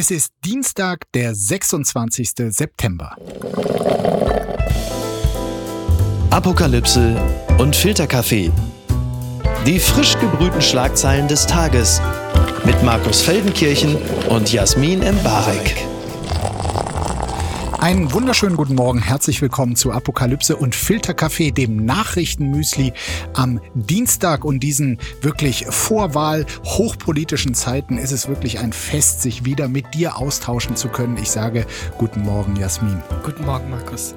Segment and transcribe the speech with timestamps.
[0.00, 2.30] Es ist Dienstag, der 26.
[2.50, 3.16] September.
[6.30, 7.16] Apokalypse
[7.58, 8.52] und Filterkaffee.
[9.66, 12.00] Die frisch gebrühten Schlagzeilen des Tages
[12.64, 13.96] mit Markus Feldenkirchen
[14.28, 15.87] und Jasmin Embarek.
[17.78, 22.92] Einen wunderschönen guten Morgen, herzlich willkommen zu Apokalypse und Filterkaffee, dem Nachrichtenmüsli
[23.34, 29.68] am Dienstag und diesen wirklich Vorwahl hochpolitischen Zeiten ist es wirklich ein Fest, sich wieder
[29.68, 31.18] mit dir austauschen zu können.
[31.18, 31.66] Ich sage
[31.98, 33.00] guten Morgen, Jasmin.
[33.22, 34.12] Guten Morgen, Markus.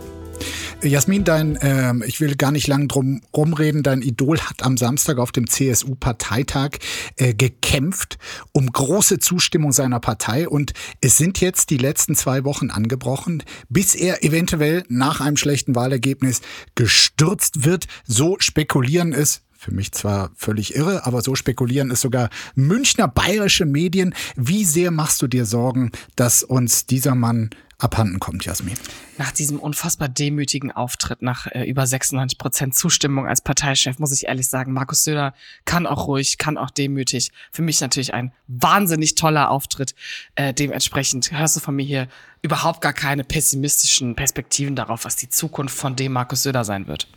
[0.84, 5.20] Jasmin, dein, äh, ich will gar nicht lang drum rumreden, dein Idol hat am Samstag
[5.20, 6.80] auf dem CSU-Parteitag
[7.18, 8.18] äh, gekämpft
[8.52, 13.94] um große Zustimmung seiner Partei und es sind jetzt die letzten zwei Wochen angebrochen, bis
[13.94, 16.42] er eventuell nach einem schlechten Wahlergebnis
[16.74, 17.86] gestürzt wird.
[18.06, 23.66] So spekulieren es für mich zwar völlig irre, aber so spekulieren es sogar Münchner bayerische
[23.66, 24.16] Medien.
[24.36, 27.52] Wie sehr machst du dir Sorgen, dass uns dieser Mann
[27.84, 28.76] abhanden kommt, Jasmin?
[29.18, 34.28] Nach diesem unfassbar demütigen Auftritt, nach äh, über 96 Prozent Zustimmung als Parteichef, muss ich
[34.28, 35.34] ehrlich sagen, Markus Söder
[35.66, 37.32] kann auch ruhig, kann auch demütig.
[37.52, 39.96] Für mich natürlich ein wahnsinnig toller Auftritt.
[40.36, 42.08] Äh, dementsprechend hörst du von mir hier
[42.42, 47.08] überhaupt gar keine pessimistischen Perspektiven darauf, was die Zukunft von dem Markus Söder sein wird.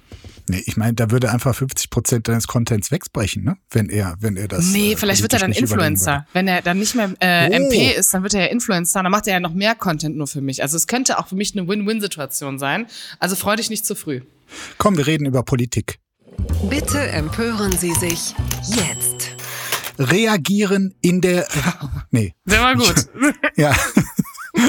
[0.47, 3.56] Nee, ich meine, da würde einfach 50 Prozent deines Contents wegbrechen, ne?
[3.70, 4.67] Wenn er, wenn er das.
[4.67, 6.27] Nee, äh, vielleicht wird er dann Influencer.
[6.34, 7.55] Wenn er dann nicht mehr äh, oh.
[7.55, 10.27] MP ist, dann wird er ja Influencer, dann macht er ja noch mehr Content nur
[10.27, 10.62] für mich.
[10.62, 12.86] Also es könnte auch für mich eine Win-Win-Situation sein.
[13.19, 14.20] Also freu dich nicht zu früh.
[14.77, 15.98] Komm, wir reden über Politik.
[16.69, 18.34] Bitte empören Sie sich
[18.67, 19.31] jetzt.
[19.98, 21.47] Reagieren in der.
[22.11, 22.34] Nee.
[22.45, 22.95] Sehr mal gut.
[23.56, 23.75] ja.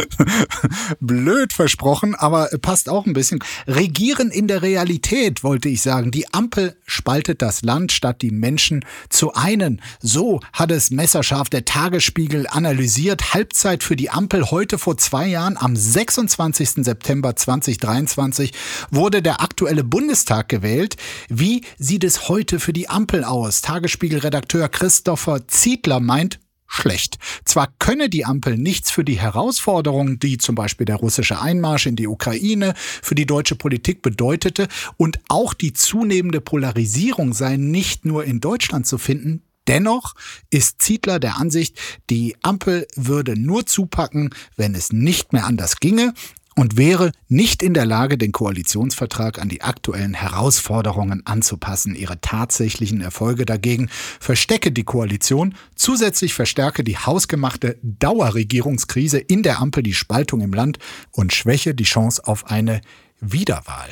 [0.99, 3.39] Blöd versprochen, aber passt auch ein bisschen.
[3.67, 6.11] Regieren in der Realität, wollte ich sagen.
[6.11, 9.81] Die Ampel spaltet das Land, statt die Menschen zu einen.
[10.01, 13.33] So hat es messerscharf der Tagesspiegel analysiert.
[13.33, 16.85] Halbzeit für die Ampel heute vor zwei Jahren, am 26.
[16.85, 18.51] September 2023,
[18.91, 20.95] wurde der aktuelle Bundestag gewählt.
[21.29, 23.61] Wie sieht es heute für die Ampel aus?
[23.61, 27.17] Tagesspiegel-Redakteur Christopher Ziedler meint, schlecht.
[27.45, 31.95] Zwar könne die Ampel nichts für die Herausforderungen, die zum Beispiel der russische Einmarsch in
[31.95, 34.67] die Ukraine für die deutsche Politik bedeutete,
[34.97, 40.13] und auch die zunehmende Polarisierung sei nicht nur in Deutschland zu finden, Dennoch
[40.51, 41.79] ist Ziedler der Ansicht,
[42.11, 46.13] die Ampel würde nur zupacken, wenn es nicht mehr anders ginge
[46.55, 51.95] und wäre nicht in der Lage, den Koalitionsvertrag an die aktuellen Herausforderungen anzupassen.
[51.95, 53.89] Ihre tatsächlichen Erfolge dagegen
[54.19, 55.55] verstecke die Koalition.
[55.75, 60.79] Zusätzlich verstärke die hausgemachte Dauerregierungskrise in der Ampel die Spaltung im Land
[61.11, 62.81] und schwäche die Chance auf eine
[63.19, 63.89] Wiederwahl.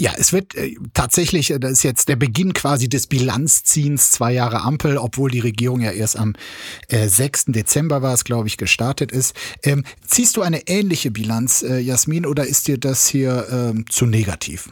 [0.00, 4.32] Ja, es wird äh, tatsächlich, äh, das ist jetzt der Beginn quasi des Bilanzziehens zwei
[4.32, 6.34] Jahre Ampel, obwohl die Regierung ja erst am
[6.86, 7.46] äh, 6.
[7.46, 9.34] Dezember war es, glaube ich, gestartet ist.
[9.64, 14.06] Ähm, ziehst du eine ähnliche Bilanz, äh, Jasmin, oder ist dir das hier ähm, zu
[14.06, 14.68] negativ?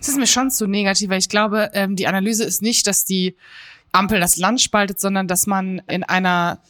[0.00, 3.04] Es ist mir schon zu negativ, weil ich glaube, ähm, die Analyse ist nicht, dass
[3.04, 3.34] die
[3.90, 6.60] Ampel das Land spaltet, sondern dass man in einer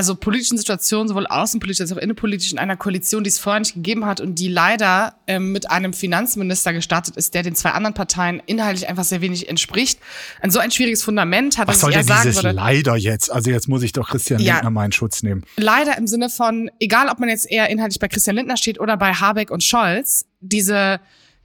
[0.00, 3.74] also politischen Situationen, sowohl außenpolitisch als auch innenpolitisch, in einer Koalition, die es vorher nicht
[3.74, 7.92] gegeben hat und die leider ähm, mit einem Finanzminister gestartet ist, der den zwei anderen
[7.92, 9.98] Parteien inhaltlich einfach sehr wenig entspricht.
[10.40, 12.52] Ein so ein schwieriges Fundament hat, Was soll eher sagen würde.
[12.52, 13.30] Leider jetzt.
[13.30, 15.44] Also jetzt muss ich doch Christian ja, Lindner in Schutz nehmen.
[15.58, 18.96] Leider im Sinne von, egal ob man jetzt eher inhaltlich bei Christian Lindner steht oder
[18.96, 20.98] bei Habeck und Scholz, diese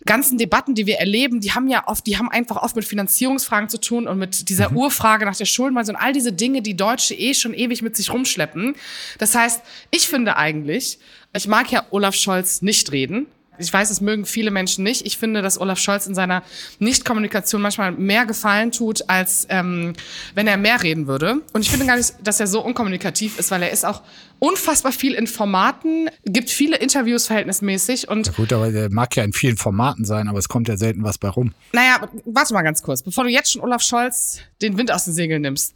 [0.06, 3.70] ganzen Debatten, die wir erleben, die haben ja oft, die haben einfach oft mit Finanzierungsfragen
[3.70, 4.78] zu tun und mit dieser mhm.
[4.78, 8.14] Urfrage nach der Schuldenweise und all diese Dinge, die Deutsche eh schon ewig mit sich
[8.14, 8.76] rumschleppen.
[9.18, 9.62] Das heißt,
[9.92, 11.00] ich finde eigentlich,
[11.34, 13.28] ich mag ja Olaf Scholz nicht reden.
[13.58, 15.06] Ich weiß, es mögen viele Menschen nicht.
[15.06, 16.44] Ich finde, dass Olaf Scholz in seiner
[16.80, 19.94] Nichtkommunikation manchmal mehr Gefallen tut, als ähm,
[20.34, 21.42] wenn er mehr reden würde.
[21.54, 24.02] Und ich finde gar nicht, dass er so unkommunikativ ist, weil er ist auch
[24.40, 28.28] unfassbar viel in Formaten, gibt viele Interviews verhältnismäßig und.
[28.28, 31.04] Ja gut, aber der mag ja in vielen Formaten sein, aber es kommt ja selten
[31.04, 31.54] was bei rum.
[31.72, 35.14] Naja, warte mal ganz kurz, bevor du jetzt schon Olaf Scholz den Wind aus den
[35.14, 35.74] Segeln nimmst.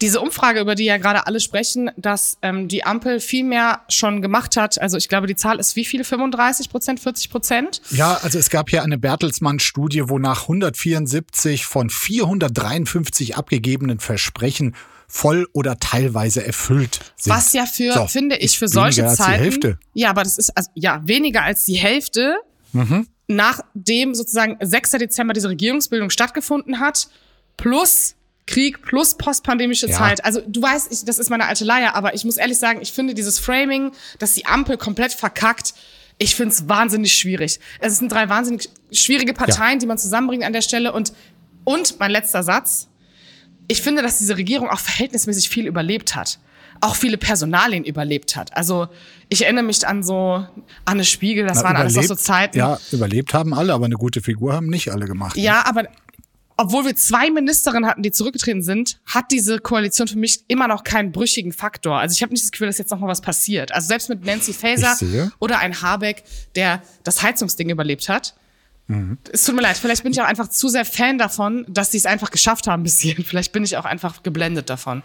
[0.00, 4.22] Diese Umfrage, über die ja gerade alle sprechen, dass ähm, die Ampel viel mehr schon
[4.22, 4.80] gemacht hat.
[4.80, 6.04] Also ich glaube, die Zahl ist wie viel?
[6.04, 7.82] 35 Prozent, 40 Prozent?
[7.90, 14.74] Ja, also es gab hier eine Bertelsmann-Studie, wonach 174 von 453 abgegebenen Versprechen
[15.06, 17.32] voll oder teilweise erfüllt sind.
[17.32, 19.10] Was ja für, so, finde ich, für solche Zeiten.
[19.10, 19.78] Als die Hälfte.
[19.92, 22.36] Ja, aber das ist also, ja weniger als die Hälfte,
[22.72, 23.06] mhm.
[23.28, 24.90] nachdem sozusagen 6.
[24.92, 27.08] Dezember diese Regierungsbildung stattgefunden hat,
[27.56, 28.16] plus
[28.46, 29.96] Krieg plus postpandemische ja.
[29.96, 30.24] Zeit.
[30.24, 32.92] Also du weißt, ich, das ist meine alte Leier, aber ich muss ehrlich sagen, ich
[32.92, 35.74] finde dieses Framing, dass die Ampel komplett verkackt,
[36.18, 37.58] ich finde es wahnsinnig schwierig.
[37.80, 39.78] Es sind drei wahnsinnig schwierige Parteien, ja.
[39.78, 40.92] die man zusammenbringt an der Stelle.
[40.92, 41.12] Und,
[41.64, 42.88] und mein letzter Satz,
[43.68, 46.38] ich finde, dass diese Regierung auch verhältnismäßig viel überlebt hat.
[46.80, 48.56] auch viele Personalien überlebt hat.
[48.56, 48.88] Also
[49.28, 50.46] ich erinnere mich an so
[50.84, 52.58] Anne Spiegel, das Na, waren alles noch so Zeiten.
[52.58, 55.36] Ja, überlebt haben alle, aber eine gute Figur haben nicht alle gemacht.
[55.36, 55.42] ne?
[55.42, 55.84] Ja, aber
[56.56, 60.84] obwohl wir zwei Ministerinnen hatten, die zurückgetreten sind, hat diese Koalition für mich immer noch
[60.84, 61.98] keinen brüchigen Faktor.
[61.98, 63.72] Also ich habe nicht das Gefühl, dass jetzt noch mal was passiert.
[63.72, 64.96] Also selbst mit Nancy Faeser
[65.40, 66.22] oder ein Habeck,
[66.54, 68.34] der das Heizungsding überlebt hat.
[68.86, 69.16] Mhm.
[69.32, 71.96] Es tut mir leid, vielleicht bin ich auch einfach zu sehr Fan davon, dass sie
[71.96, 73.24] es einfach geschafft haben bis hierhin.
[73.24, 75.02] Vielleicht bin ich auch einfach geblendet davon.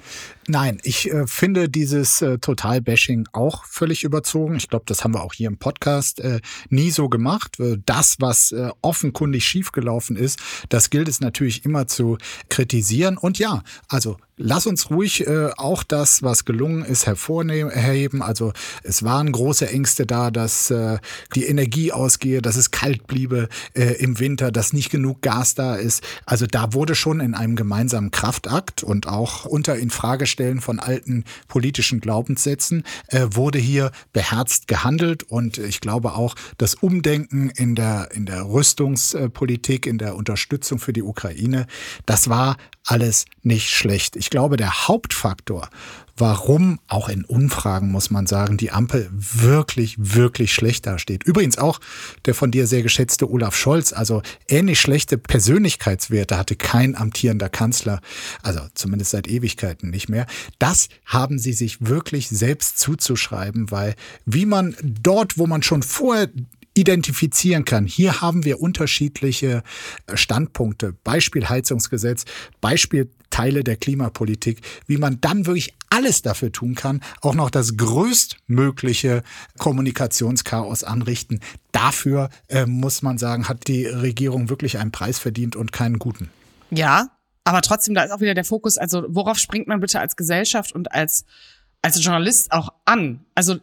[0.48, 4.56] Nein, ich äh, finde dieses äh, Total-Bashing auch völlig überzogen.
[4.56, 7.60] Ich glaube, das haben wir auch hier im Podcast äh, nie so gemacht.
[7.60, 12.18] Äh, Das, was äh, offenkundig schiefgelaufen ist, das gilt es natürlich immer zu
[12.50, 13.18] kritisieren.
[13.18, 18.24] Und ja, also lass uns ruhig äh, auch das, was gelungen ist, hervorheben.
[18.24, 18.54] Also
[18.84, 20.98] es waren große Ängste da, dass äh,
[21.36, 25.76] die Energie ausgehe, dass es kalt bliebe äh, im Winter, dass nicht genug Gas da
[25.76, 26.04] ist.
[26.26, 32.00] Also da wurde schon in einem gemeinsamen Kraftakt und auch unter Infragestellen von alten politischen
[32.00, 38.26] Glaubenssätzen äh, wurde hier beherzt gehandelt und ich glaube auch das Umdenken in der in
[38.26, 41.68] der Rüstungspolitik, in der Unterstützung für die Ukraine,
[42.06, 42.56] das war
[42.90, 44.16] alles nicht schlecht.
[44.16, 45.70] Ich glaube, der Hauptfaktor,
[46.18, 51.24] warum auch in Umfragen, muss man sagen, die Ampel wirklich, wirklich schlecht dasteht.
[51.24, 51.80] Übrigens auch
[52.26, 58.02] der von dir sehr geschätzte Olaf Scholz, also ähnlich schlechte Persönlichkeitswerte hatte kein amtierender Kanzler,
[58.42, 60.26] also zumindest seit Ewigkeiten nicht mehr.
[60.58, 63.96] Das haben sie sich wirklich selbst zuzuschreiben, weil
[64.26, 66.30] wie man dort, wo man schon vorher
[66.80, 67.86] identifizieren kann.
[67.86, 69.64] Hier haben wir unterschiedliche
[70.08, 70.94] äh, Standpunkte.
[71.04, 72.26] Beispiel Heizungsgesetz,
[72.62, 77.78] Beispiel Teile der Klimapolitik, wie man dann wirklich alles dafür tun kann, auch noch das
[77.78, 79.24] größtmögliche
[79.58, 81.40] Kommunikationschaos anrichten.
[81.72, 86.30] Dafür äh, muss man sagen, hat die Regierung wirklich einen Preis verdient und keinen guten.
[86.72, 87.10] Ja,
[87.44, 90.72] aber trotzdem, da ist auch wieder der Fokus, also worauf springt man bitte als Gesellschaft
[90.72, 91.26] und als,
[91.82, 93.26] als Journalist auch an?
[93.36, 93.58] Also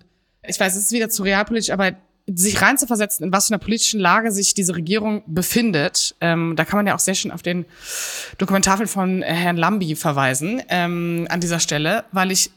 [0.48, 4.00] ich weiß, es ist wieder zu realpolitisch, aber sich reinzuversetzen, in was für einer politischen
[4.00, 7.66] Lage sich diese Regierung befindet, ähm, da kann man ja auch sehr schön auf den
[8.38, 12.50] Dokumentarfilm von Herrn Lambi verweisen ähm, an dieser Stelle, weil ich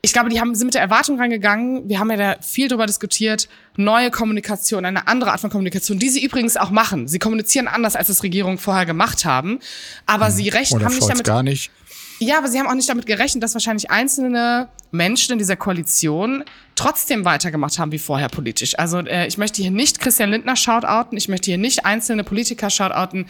[0.00, 1.88] ich glaube, die haben, sind mit der Erwartung reingegangen.
[1.88, 3.48] Wir haben ja da viel drüber diskutiert.
[3.76, 7.08] Neue Kommunikation, eine andere Art von Kommunikation, die sie übrigens auch machen.
[7.08, 9.58] Sie kommunizieren anders, als es Regierungen vorher gemacht haben.
[10.06, 11.70] Aber sie rechnen, Oder haben nicht damit gar nicht.
[12.18, 16.44] Ja, aber sie haben auch nicht damit gerechnet, dass wahrscheinlich einzelne Menschen in dieser Koalition
[16.74, 18.78] trotzdem weitergemacht haben wie vorher politisch.
[18.78, 22.70] Also äh, ich möchte hier nicht Christian Lindner shoutouten, ich möchte hier nicht einzelne Politiker
[22.70, 23.26] shoutouten,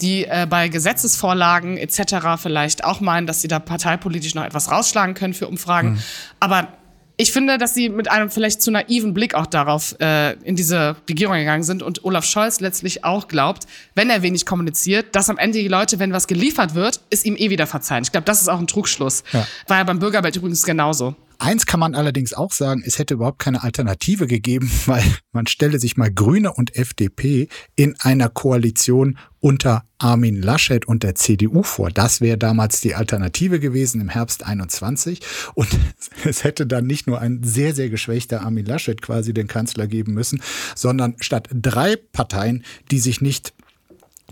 [0.00, 2.40] die äh, bei Gesetzesvorlagen etc.
[2.40, 6.02] vielleicht auch meinen, dass sie da parteipolitisch noch etwas rausschlagen können für Umfragen.
[6.40, 6.68] Aber
[7.16, 10.96] ich finde, dass sie mit einem vielleicht zu naiven Blick auch darauf äh, in diese
[11.08, 13.64] Regierung gegangen sind und Olaf Scholz letztlich auch glaubt,
[13.94, 17.36] wenn er wenig kommuniziert, dass am Ende die Leute, wenn was geliefert wird, es ihm
[17.36, 18.02] eh wieder verzeihen.
[18.02, 19.22] Ich glaube, das ist auch ein Trugschluss.
[19.32, 19.46] Ja.
[19.68, 21.14] War ja beim Bürgergeld übrigens genauso.
[21.38, 25.78] Eins kann man allerdings auch sagen, es hätte überhaupt keine Alternative gegeben, weil man stelle
[25.78, 31.90] sich mal Grüne und FDP in einer Koalition unter Armin Laschet und der CDU vor.
[31.90, 35.20] Das wäre damals die Alternative gewesen im Herbst 21.
[35.54, 35.68] Und
[36.24, 40.14] es hätte dann nicht nur ein sehr, sehr geschwächter Armin Laschet quasi den Kanzler geben
[40.14, 40.42] müssen,
[40.74, 43.53] sondern statt drei Parteien, die sich nicht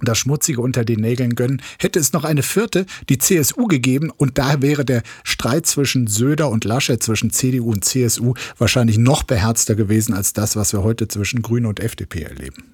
[0.01, 4.39] das Schmutzige unter den Nägeln gönnen, hätte es noch eine vierte, die CSU gegeben und
[4.39, 9.75] da wäre der Streit zwischen Söder und Laschet, zwischen CDU und CSU wahrscheinlich noch beherzter
[9.75, 12.65] gewesen als das, was wir heute zwischen Grüne und FDP erleben.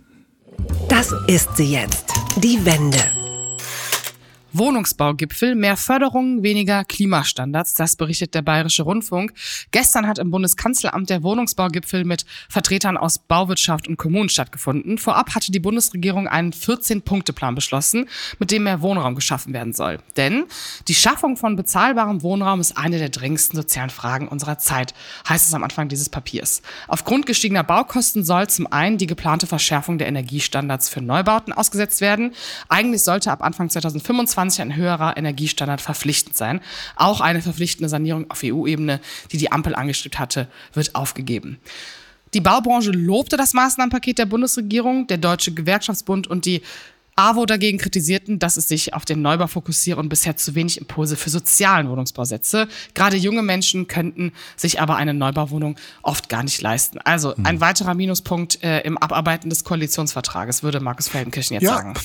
[0.88, 2.06] Das ist sie jetzt.
[2.42, 2.98] Die Wende.
[4.52, 9.34] Wohnungsbaugipfel, mehr Förderung, weniger Klimastandards, das berichtet der Bayerische Rundfunk.
[9.72, 14.96] Gestern hat im Bundeskanzleramt der Wohnungsbaugipfel mit Vertretern aus Bauwirtschaft und Kommunen stattgefunden.
[14.96, 19.98] Vorab hatte die Bundesregierung einen 14-Punkte-Plan beschlossen, mit dem mehr Wohnraum geschaffen werden soll.
[20.16, 20.44] Denn
[20.88, 24.94] die Schaffung von bezahlbarem Wohnraum ist eine der dringendsten sozialen Fragen unserer Zeit,
[25.28, 26.62] heißt es am Anfang dieses Papiers.
[26.86, 32.32] Aufgrund gestiegener Baukosten soll zum einen die geplante Verschärfung der Energiestandards für Neubauten ausgesetzt werden.
[32.70, 36.60] Eigentlich sollte ab Anfang 2025 ein höherer Energiestandard verpflichtend sein.
[36.96, 39.00] Auch eine verpflichtende Sanierung auf EU-Ebene,
[39.32, 41.58] die die Ampel angestrebt hatte, wird aufgegeben.
[42.34, 46.62] Die Baubranche lobte das Maßnahmenpaket der Bundesregierung, der Deutsche Gewerkschaftsbund und die
[47.18, 51.16] AWO dagegen kritisierten, dass es sich auf den Neubau fokussiere und bisher zu wenig Impulse
[51.16, 52.68] für sozialen Wohnungsbau setze.
[52.94, 56.98] Gerade junge Menschen könnten sich aber eine Neubauwohnung oft gar nicht leisten.
[56.98, 61.76] Also ein weiterer Minuspunkt äh, im Abarbeiten des Koalitionsvertrages, würde Markus Feldenkirchen jetzt Ja.
[61.76, 61.94] sagen.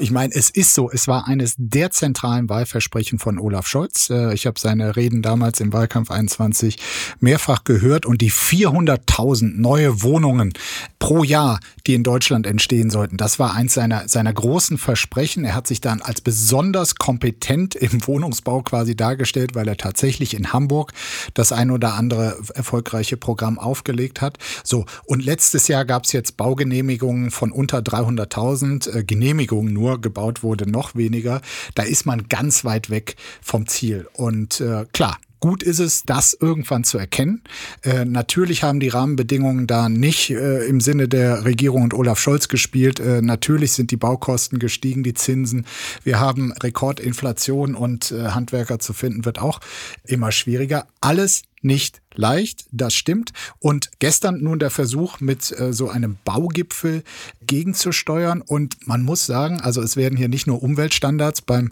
[0.00, 4.10] Ich meine, es ist so, es war eines der zentralen Wahlversprechen von Olaf Scholz.
[4.10, 6.78] Äh, ich habe seine Reden damals im Wahlkampf 21
[7.20, 10.52] mehrfach gehört und die 400.000 neue Wohnungen
[10.98, 15.44] pro Jahr, die in Deutschland entstehen sollten, das war eins seiner, seiner großen Versprechen.
[15.44, 20.52] Er hat sich dann als besonders kompetent im Wohnungsbau quasi dargestellt, weil er tatsächlich in
[20.52, 20.92] Hamburg
[21.34, 24.38] das ein oder andere erfolgreiche Programm aufgelegt hat.
[24.62, 30.42] So, und letztes Jahr gab es jetzt Baugenehmigungen von unter 300.000 äh, Genehmigungen nur, gebaut
[30.42, 31.40] wurde noch weniger.
[31.74, 34.08] Da ist man ganz weit weg vom Ziel.
[34.14, 37.42] Und äh, klar, Gut ist es, das irgendwann zu erkennen.
[37.82, 42.48] Äh, natürlich haben die Rahmenbedingungen da nicht äh, im Sinne der Regierung und Olaf Scholz
[42.48, 42.98] gespielt.
[42.98, 45.66] Äh, natürlich sind die Baukosten gestiegen, die Zinsen.
[46.02, 49.60] Wir haben Rekordinflation und äh, Handwerker zu finden wird auch
[50.04, 50.86] immer schwieriger.
[51.02, 53.34] Alles nicht leicht, das stimmt.
[53.58, 57.02] Und gestern nun der Versuch mit äh, so einem Baugipfel
[57.46, 58.40] gegenzusteuern.
[58.40, 61.70] Und man muss sagen, also es werden hier nicht nur Umweltstandards beim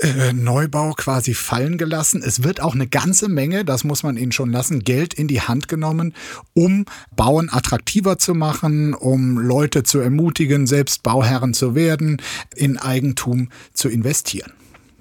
[0.00, 2.22] äh, Neubau quasi fallen gelassen.
[2.24, 5.42] Es wird auch eine ganze Menge, das muss man ihnen schon lassen, Geld in die
[5.42, 6.14] Hand genommen,
[6.54, 12.16] um Bauen attraktiver zu machen, um Leute zu ermutigen, selbst Bauherren zu werden,
[12.56, 14.52] in Eigentum zu investieren.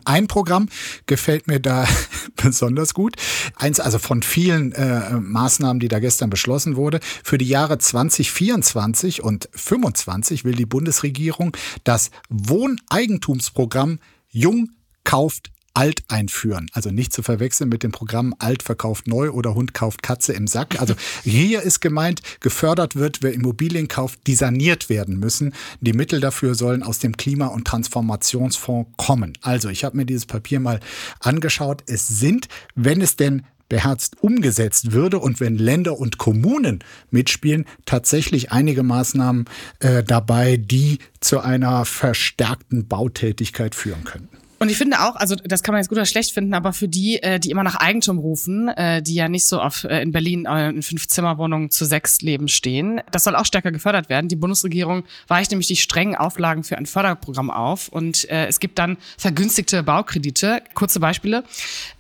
[0.05, 0.69] Ein Programm
[1.05, 1.87] gefällt mir da
[2.35, 3.15] besonders gut.
[3.55, 6.99] Eins also von vielen äh, Maßnahmen, die da gestern beschlossen wurde.
[7.23, 13.99] Für die Jahre 2024 und 2025 will die Bundesregierung das Wohneigentumsprogramm
[14.31, 14.69] Jung
[15.09, 16.67] kauft alt einführen.
[16.73, 20.45] Also nicht zu verwechseln mit dem Programm Alt verkauft neu oder Hund kauft Katze im
[20.45, 20.79] Sack.
[20.79, 25.55] Also hier ist gemeint, gefördert wird, wer Immobilien kauft, die saniert werden müssen.
[25.81, 29.33] Die Mittel dafür sollen aus dem Klima- und Transformationsfonds kommen.
[29.41, 30.79] Also ich habe mir dieses Papier mal
[31.21, 31.81] angeschaut.
[31.87, 38.51] Es sind, wenn es denn beherzt umgesetzt würde und wenn Länder und Kommunen mitspielen, tatsächlich
[38.51, 39.45] einige Maßnahmen
[39.79, 44.38] äh, dabei, die zu einer verstärkten Bautätigkeit führen könnten.
[44.59, 46.89] Und ich finde auch, also das kann man jetzt gut oder schlecht finden, aber für
[46.89, 50.11] die, äh, die immer nach Eigentum rufen, äh, die ja nicht so auf äh, in
[50.11, 54.27] Berlin in Fünf-Zimmer-Wohnungen zu sechs Leben stehen, das soll auch stärker gefördert werden.
[54.27, 58.97] Die Bundesregierung weicht nämlich die strengen Auflagen für ein Förderprogramm auf und es gibt dann
[59.17, 60.61] vergünstigte Baukredite.
[60.73, 61.43] Kurze Beispiele.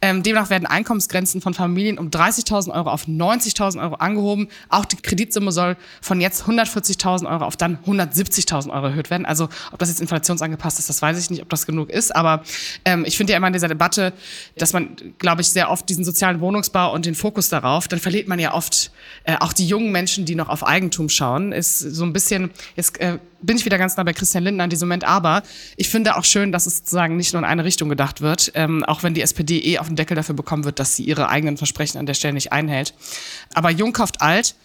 [0.01, 4.49] Ähm, demnach werden Einkommensgrenzen von Familien um 30.000 Euro auf 90.000 Euro angehoben.
[4.69, 9.25] Auch die Kreditsumme soll von jetzt 140.000 Euro auf dann 170.000 Euro erhöht werden.
[9.25, 12.43] Also ob das jetzt inflationsangepasst ist, das weiß ich nicht, ob das genug ist, aber
[12.85, 14.13] ähm, ich finde ja immer in dieser Debatte,
[14.57, 18.27] dass man, glaube ich, sehr oft diesen sozialen Wohnungsbau und den Fokus darauf, dann verliert
[18.27, 18.91] man ja oft
[19.23, 21.51] äh, auch die jungen Menschen, die noch auf Eigentum schauen.
[21.51, 24.69] Ist so ein bisschen, jetzt äh, bin ich wieder ganz nah bei Christian Lindner in
[24.69, 25.43] diesem Moment, aber
[25.77, 28.83] ich finde auch schön, dass es sozusagen nicht nur in eine Richtung gedacht wird, ähm,
[28.85, 31.57] auch wenn die SPD eh auf den Deckel dafür bekommen wird, dass sie ihre eigenen
[31.57, 32.93] Versprechen an der Stelle nicht einhält.
[33.53, 34.55] Aber Jung kauft alt.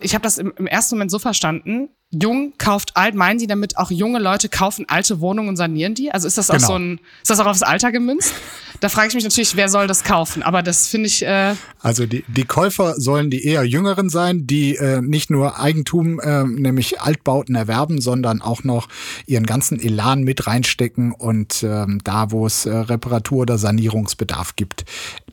[0.00, 3.76] Ich habe das im, im ersten Moment so verstanden, Jung kauft alt, meinen Sie damit
[3.78, 6.12] auch junge Leute kaufen alte Wohnungen und sanieren die?
[6.12, 6.66] Also ist das auch genau.
[6.68, 8.32] so ein, ist das auch aufs Alter gemünzt?
[8.80, 10.42] Da frage ich mich natürlich, wer soll das kaufen?
[10.42, 11.24] Aber das finde ich.
[11.24, 16.20] Äh also die, die Käufer sollen die eher Jüngeren sein, die äh, nicht nur Eigentum,
[16.20, 18.88] äh, nämlich Altbauten erwerben, sondern auch noch
[19.26, 24.84] ihren ganzen Elan mit reinstecken und äh, da, wo es äh, Reparatur- oder Sanierungsbedarf gibt,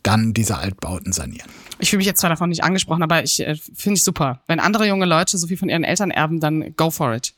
[0.04, 1.50] dann diese Altbauten sanieren.
[1.84, 4.42] Ich fühle mich jetzt zwar davon nicht angesprochen, aber ich äh, finde ich super.
[4.48, 7.34] Wenn andere junge Leute so viel von ihren Eltern erben, dann go for it.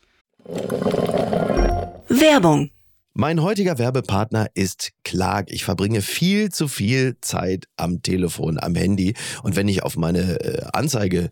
[2.10, 2.70] Werbung.
[3.16, 5.50] Mein heutiger Werbepartner ist Clark.
[5.50, 9.16] Ich verbringe viel zu viel Zeit am Telefon, am Handy.
[9.42, 11.32] Und wenn ich auf meine äh, Anzeige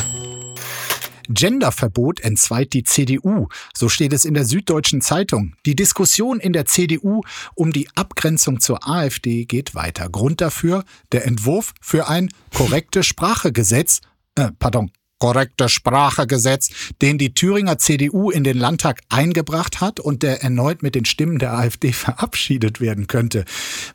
[1.33, 5.55] Genderverbot entzweit die CDU, so steht es in der Süddeutschen Zeitung.
[5.65, 7.21] Die Diskussion in der CDU
[7.55, 10.09] um die Abgrenzung zur AfD geht weiter.
[10.09, 14.01] Grund dafür der Entwurf für ein korrekte Sprachegesetz,
[14.35, 16.71] äh, pardon, korrekte Sprachegesetz,
[17.01, 21.37] den die Thüringer CDU in den Landtag eingebracht hat und der erneut mit den Stimmen
[21.37, 23.45] der AfD verabschiedet werden könnte.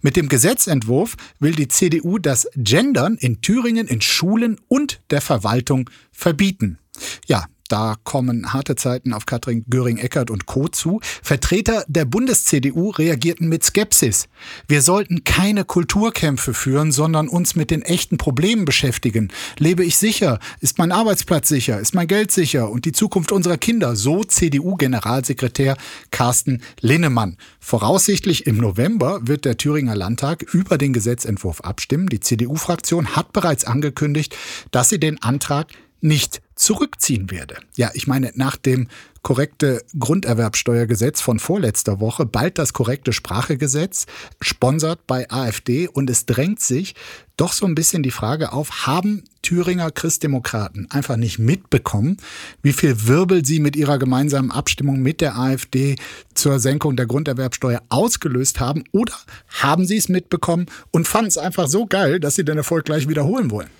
[0.02, 5.90] Mit dem Gesetzentwurf will die CDU das Gendern in Thüringen in Schulen und der Verwaltung
[6.12, 6.78] verbieten.
[7.26, 10.68] Ja, da kommen harte Zeiten auf Katrin Göring-Eckert und Co.
[10.68, 11.00] zu.
[11.02, 14.28] Vertreter der Bundes-CDU reagierten mit Skepsis.
[14.68, 19.32] Wir sollten keine Kulturkämpfe führen, sondern uns mit den echten Problemen beschäftigen.
[19.58, 20.38] Lebe ich sicher?
[20.60, 21.80] Ist mein Arbeitsplatz sicher?
[21.80, 22.70] Ist mein Geld sicher?
[22.70, 23.96] Und die Zukunft unserer Kinder?
[23.96, 25.76] So CDU-Generalsekretär
[26.10, 27.36] Carsten Linnemann.
[27.58, 32.08] Voraussichtlich im November wird der Thüringer Landtag über den Gesetzentwurf abstimmen.
[32.08, 34.36] Die CDU-Fraktion hat bereits angekündigt,
[34.70, 35.68] dass sie den Antrag
[36.00, 37.56] nicht zurückziehen werde.
[37.76, 38.88] Ja, ich meine, nach dem
[39.22, 44.06] korrekte Grunderwerbsteuergesetz von vorletzter Woche, bald das korrekte Sprachegesetz,
[44.40, 46.94] sponsert bei AfD und es drängt sich
[47.36, 52.16] doch so ein bisschen die Frage auf, haben Thüringer Christdemokraten einfach nicht mitbekommen,
[52.62, 55.96] wie viel Wirbel sie mit ihrer gemeinsamen Abstimmung mit der AfD
[56.34, 59.14] zur Senkung der Grunderwerbsteuer ausgelöst haben oder
[59.60, 63.08] haben sie es mitbekommen und fanden es einfach so geil, dass sie den Erfolg gleich
[63.08, 63.70] wiederholen wollen?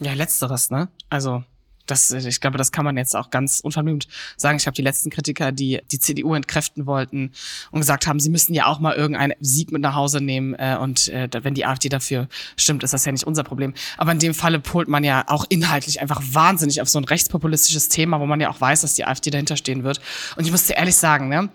[0.00, 0.88] Ja, letzteres, ne?
[1.10, 1.44] Also
[1.86, 4.56] das, ich glaube, das kann man jetzt auch ganz unverblümt sagen.
[4.56, 7.32] Ich habe die letzten Kritiker, die die CDU entkräften wollten
[7.70, 10.54] und gesagt haben, sie müssen ja auch mal irgendeinen Sieg mit nach Hause nehmen.
[10.54, 13.74] Äh, und äh, wenn die AfD dafür stimmt, ist das ja nicht unser Problem.
[13.96, 17.88] Aber in dem Falle polt man ja auch inhaltlich einfach wahnsinnig auf so ein rechtspopulistisches
[17.88, 20.00] Thema, wo man ja auch weiß, dass die AfD dahinter stehen wird.
[20.36, 21.50] Und ich muss dir ehrlich sagen, ne,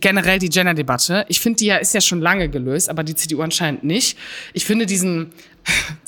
[0.00, 3.42] generell die Gender-Debatte, ich finde, die ja ist ja schon lange gelöst, aber die CDU
[3.42, 4.18] anscheinend nicht.
[4.52, 5.32] Ich finde diesen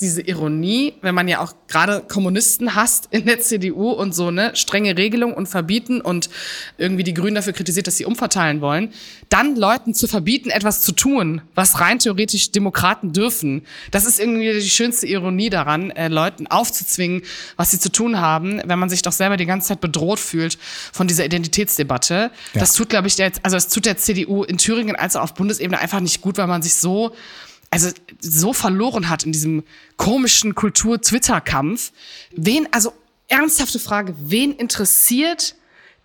[0.01, 4.55] diese Ironie, wenn man ja auch gerade Kommunisten hasst in der CDU und so ne
[4.55, 6.29] strenge Regelung und verbieten und
[6.77, 8.93] irgendwie die Grünen dafür kritisiert, dass sie umverteilen wollen,
[9.29, 13.63] dann Leuten zu verbieten, etwas zu tun, was rein theoretisch Demokraten dürfen.
[13.91, 17.23] Das ist irgendwie die schönste Ironie daran, äh, Leuten aufzuzwingen,
[17.55, 20.57] was sie zu tun haben, wenn man sich doch selber die ganze Zeit bedroht fühlt
[20.93, 22.13] von dieser Identitätsdebatte.
[22.53, 22.59] Ja.
[22.59, 25.33] Das tut, glaube ich, der, also es tut der CDU in Thüringen als auch auf
[25.33, 27.13] Bundesebene einfach nicht gut, weil man sich so
[27.69, 29.63] also so verloren hat in diesem
[29.97, 31.91] komischen Kultur-Twitter-Kampf.
[32.35, 32.93] Wen, also
[33.27, 35.55] ernsthafte Frage, wen interessiert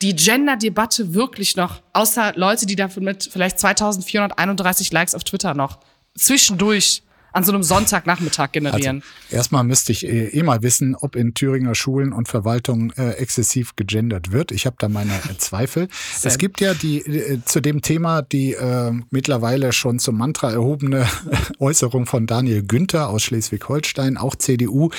[0.03, 5.79] die Gender-Debatte wirklich noch, außer Leute, die dafür mit vielleicht 2431 Likes auf Twitter noch
[6.17, 9.03] zwischendurch an so einem Sonntagnachmittag generieren?
[9.03, 13.13] Also, erstmal müsste ich eh, eh mal wissen, ob in Thüringer Schulen und Verwaltungen äh,
[13.13, 14.53] exzessiv gegendert wird.
[14.53, 15.89] Ich habe da meine äh, Zweifel.
[16.23, 21.07] es gibt ja die äh, zu dem Thema die äh, mittlerweile schon zum Mantra erhobene
[21.59, 24.91] Äußerung von Daniel Günther aus Schleswig-Holstein, auch CDU,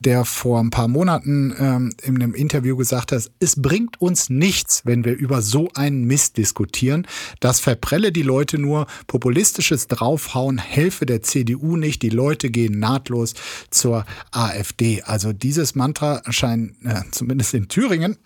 [0.00, 4.82] der vor ein paar Monaten ähm, in einem Interview gesagt hat, es bringt uns nichts,
[4.84, 7.06] wenn wir über so einen Mist diskutieren.
[7.40, 8.86] Das verprelle die Leute nur.
[9.06, 13.34] Populistisches Draufhauen helfe der CDU nicht, die Leute gehen nahtlos
[13.70, 15.02] zur AfD.
[15.02, 18.16] Also dieses Mantra scheint äh, zumindest in Thüringen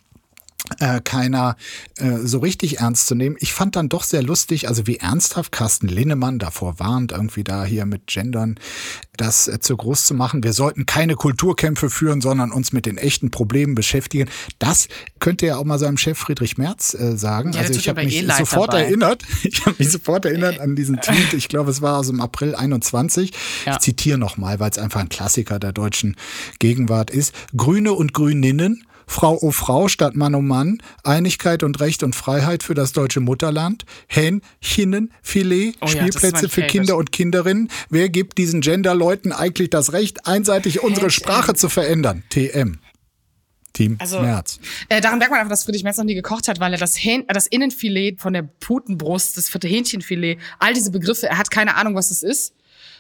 [0.81, 1.57] äh, keiner
[1.99, 3.37] äh, so richtig ernst zu nehmen.
[3.39, 7.65] Ich fand dann doch sehr lustig, also wie ernsthaft Carsten Linnemann davor warnt, irgendwie da
[7.65, 8.59] hier mit Gendern
[9.17, 10.43] das äh, zu groß zu machen.
[10.43, 14.29] Wir sollten keine Kulturkämpfe führen, sondern uns mit den echten Problemen beschäftigen.
[14.59, 14.89] Das
[15.21, 17.53] könnte ja auch mal seinem Chef Friedrich Merz äh, sagen.
[17.53, 18.85] Ja, also ich habe mich eh sofort dabei.
[18.85, 19.23] erinnert.
[19.47, 21.33] Ich habe mich sofort erinnert an diesen Tweet.
[21.35, 23.33] Ich glaube, es war aus dem April 21.
[23.65, 23.75] Ja.
[23.75, 26.17] Ich zitiere nochmal, weil es einfach ein Klassiker der deutschen
[26.59, 27.33] Gegenwart ist.
[27.57, 32.63] Grüne und Grüninnen Frau o Frau statt Mann o Mann, Einigkeit und Recht und Freiheit
[32.63, 37.71] für das deutsche Mutterland, Hähnchenfilet, oh ja, Spielplätze für Kinder und Kinderinnen.
[37.89, 42.25] Wer gibt diesen Gender-Leuten eigentlich das Recht, einseitig unsere Sprache zu verändern?
[42.31, 42.79] TM.
[43.73, 44.59] Team Also- Merz.
[44.89, 46.97] Äh, daran merkt man einfach, dass Friedrich Merz noch nie gekocht hat, weil er das,
[46.97, 51.51] Hähn, äh, das Innenfilet von der Putenbrust, das vierte Hähnchenfilet, all diese Begriffe, er hat
[51.51, 52.55] keine Ahnung, was das ist.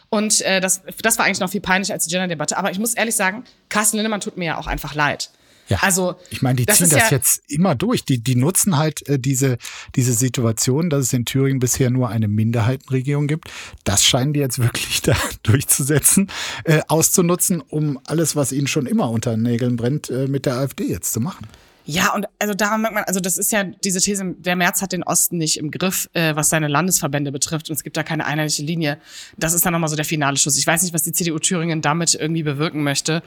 [0.08, 2.56] Und äh, das, das war eigentlich noch viel peinlicher als die Gender-Debatte.
[2.58, 5.30] Aber ich muss ehrlich sagen, Carsten Lindemann tut mir ja auch einfach leid.
[5.68, 5.78] Ja.
[5.82, 8.04] Also, Ich meine, die das ziehen das ja- jetzt immer durch.
[8.04, 9.58] Die, die nutzen halt äh, diese,
[9.94, 13.48] diese Situation, dass es in Thüringen bisher nur eine Minderheitenregierung gibt.
[13.84, 16.30] Das scheinen die jetzt wirklich da durchzusetzen,
[16.64, 20.54] äh, auszunutzen, um alles, was ihnen schon immer unter den Nägeln brennt, äh, mit der
[20.56, 21.46] AfD jetzt zu machen.
[21.88, 24.90] Ja, und also daran merkt man, also das ist ja diese These, der März hat
[24.90, 27.70] den Osten nicht im Griff, äh, was seine Landesverbände betrifft.
[27.70, 28.98] Und es gibt da keine einheitliche Linie.
[29.36, 30.58] Das ist dann nochmal so der finale Schuss.
[30.58, 33.22] Ich weiß nicht, was die CDU Thüringen damit irgendwie bewirken möchte.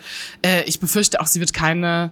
[0.46, 2.12] Äh, ich befürchte auch, sie wird keine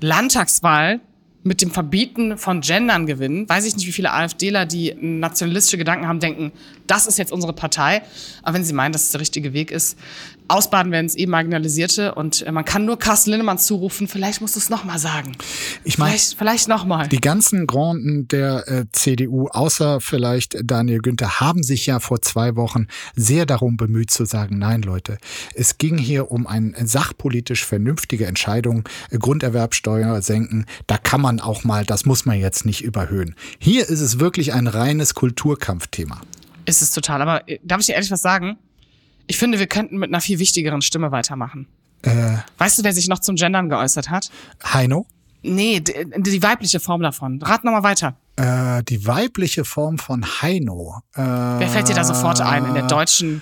[0.00, 1.00] Landtagswahl
[1.44, 3.48] mit dem Verbieten von Gendern gewinnen.
[3.48, 6.52] Weiß ich nicht, wie viele AfDler, die nationalistische Gedanken haben, denken,
[6.86, 8.02] das ist jetzt unsere Partei.
[8.42, 9.98] Aber wenn sie meinen, dass es der richtige Weg ist,
[10.48, 14.56] ausbaden werden es eh Marginalisierte und äh, man kann nur Carsten Lindemann zurufen, vielleicht musst
[14.56, 15.32] du es nochmal sagen.
[15.84, 17.08] Ich meine, Vielleicht, vielleicht nochmal.
[17.08, 22.56] Die ganzen Granden der äh, CDU, außer vielleicht Daniel Günther, haben sich ja vor zwei
[22.56, 25.18] Wochen sehr darum bemüht zu sagen, nein Leute,
[25.54, 31.64] es ging hier um eine sachpolitisch vernünftige Entscheidung, äh, Grunderwerbsteuer senken, da kann man auch
[31.64, 33.34] mal, das muss man jetzt nicht überhöhen.
[33.58, 36.20] Hier ist es wirklich ein reines Kulturkampfthema.
[36.64, 37.22] Ist es total.
[37.22, 38.58] Aber äh, darf ich dir ehrlich was sagen?
[39.28, 41.68] Ich finde, wir könnten mit einer viel wichtigeren Stimme weitermachen.
[42.02, 44.30] Äh, Weißt du, wer sich noch zum Gendern geäußert hat?
[44.64, 45.06] Heino,
[45.42, 47.40] Nee, die, die weibliche Form davon.
[47.40, 48.16] Rat nochmal weiter.
[48.36, 51.00] äh, die weibliche Form von Heino.
[51.14, 53.40] Äh, Wer fällt dir da sofort ein in der deutschen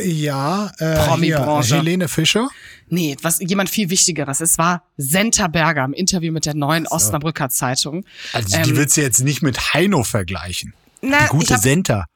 [0.00, 1.76] Ja, äh, Promi-Branche.
[1.76, 2.48] Helene Fischer.
[2.88, 4.40] Nee, was jemand viel Wichtigeres.
[4.40, 8.04] Es war Senta Berger im Interview mit der neuen Osnabrücker Zeitung.
[8.32, 10.74] Also Ähm, die willst du jetzt nicht mit Heino vergleichen.
[11.02, 12.06] Na, die gute hab- Senta.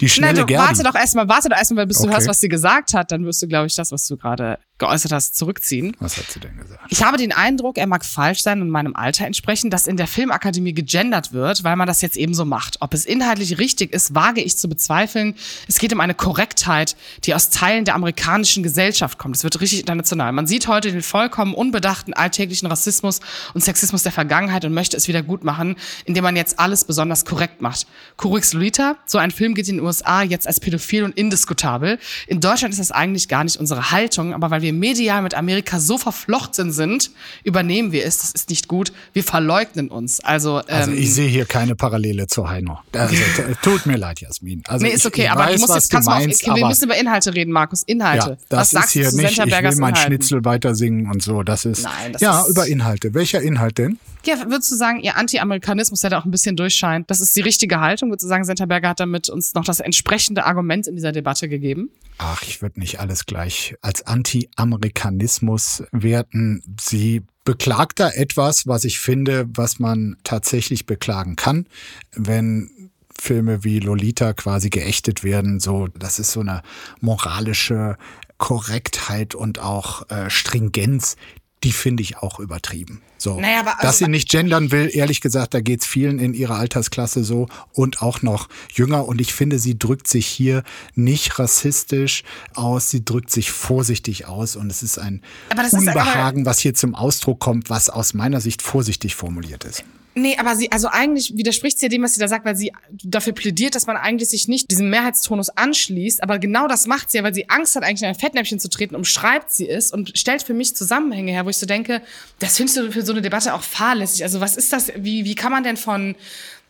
[0.00, 0.62] Die Nein, schnelle du, Gerdi.
[0.68, 2.14] warte doch erstmal, warte doch erstmal, bis du Okay.
[2.14, 5.12] hörst, was sie gesagt hat, dann wirst du, glaube ich, das, was du gerade geäußert
[5.12, 5.96] hast, zurückziehen.
[6.00, 6.80] Was hat sie denn gesagt?
[6.88, 10.06] Ich habe den Eindruck, er mag falsch sein und meinem Alter entsprechen, dass in der
[10.06, 12.76] Filmakademie gegendert wird, weil man das jetzt eben so macht.
[12.80, 15.34] Ob es inhaltlich richtig ist, wage ich zu bezweifeln.
[15.66, 19.36] Es geht um eine Korrektheit, die aus Teilen der amerikanischen Gesellschaft kommt.
[19.36, 20.32] Es wird richtig international.
[20.32, 23.20] Man sieht heute den vollkommen unbedachten alltäglichen Rassismus
[23.54, 27.24] und Sexismus der Vergangenheit und möchte es wieder gut machen, indem man jetzt alles besonders
[27.24, 27.86] korrekt macht.
[28.18, 31.98] Currix Lolita, so ein Film gilt in den USA jetzt als pädophil und indiskutabel.
[32.26, 35.80] In Deutschland ist das eigentlich gar nicht unsere Haltung, aber weil wir medial mit Amerika
[35.80, 37.10] so verflochten sind,
[37.44, 38.18] übernehmen wir es.
[38.18, 38.92] Das ist nicht gut.
[39.12, 40.20] Wir verleugnen uns.
[40.20, 42.78] Also, Also ähm, ich sehe hier keine Parallele zu Heino.
[42.92, 43.14] Also,
[43.62, 44.62] tut mir leid, Jasmin.
[44.66, 46.24] Also Nee, ist ich, okay, ich aber weiß, du musst jetzt, kannst du mal auf,
[46.26, 47.82] meinst, wir müssen über Inhalte reden, Markus.
[47.84, 48.30] Inhalte.
[48.30, 49.96] ja, das Was ist sagst hier du zu nicht, ich will mein Inhalten?
[49.96, 51.42] Schnitzel weiter singen und so.
[51.42, 53.14] Das ist, Nein, das ja, ist- über Inhalte.
[53.14, 53.98] Welcher Inhalt denn?
[54.26, 57.42] Ja, würdest du sagen, ihr Anti-Amerikanismus, der da auch ein bisschen durchscheint, das ist die
[57.42, 58.10] richtige Haltung?
[58.10, 61.48] Würdest du sagen, Senta Berger hat damit uns noch das entsprechende Argument in dieser Debatte
[61.48, 61.90] gegeben?
[62.18, 66.62] Ach, ich würde nicht alles gleich als Anti-Amerikanismus werten.
[66.80, 71.66] Sie beklagt da etwas, was ich finde, was man tatsächlich beklagen kann,
[72.12, 75.60] wenn Filme wie Lolita quasi geächtet werden.
[75.60, 76.62] So, das ist so eine
[77.00, 77.96] moralische
[78.38, 81.16] Korrektheit und auch äh, Stringenz.
[81.64, 83.00] Die finde ich auch übertrieben.
[83.18, 86.34] So, Naja, aber also- dass sie nicht gendern will, ehrlich gesagt, da geht's vielen in
[86.34, 89.06] ihrer Altersklasse so und auch noch jünger.
[89.08, 90.62] Und ich finde, sie drückt sich hier
[90.94, 92.22] nicht rassistisch
[92.54, 94.54] aus, sie drückt sich vorsichtig aus.
[94.54, 98.40] Und es ist ein das ist- Unbehagen, was hier zum Ausdruck kommt, was aus meiner
[98.40, 99.82] Sicht vorsichtig formuliert ist.
[100.18, 102.72] Nee, aber sie, also eigentlich widerspricht sie ja dem, was sie da sagt, weil sie
[102.90, 106.22] dafür plädiert, dass man eigentlich sich nicht diesem Mehrheitstonus anschließt.
[106.22, 108.70] Aber genau das macht sie ja, weil sie Angst hat, eigentlich in ein Fettnäpfchen zu
[108.70, 112.00] treten, umschreibt sie es und stellt für mich Zusammenhänge her, wo ich so denke,
[112.38, 114.22] das findest du für so eine Debatte auch fahrlässig.
[114.22, 116.16] Also was ist das, wie, wie kann man denn von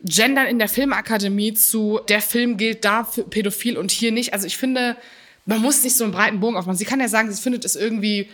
[0.02, 4.32] Gendern in der Filmakademie zu der Film gilt da für pädophil und hier nicht?
[4.32, 4.96] Also ich finde,
[5.44, 6.76] man muss nicht so einen breiten Bogen aufmachen.
[6.76, 8.28] Sie kann ja sagen, sie findet es irgendwie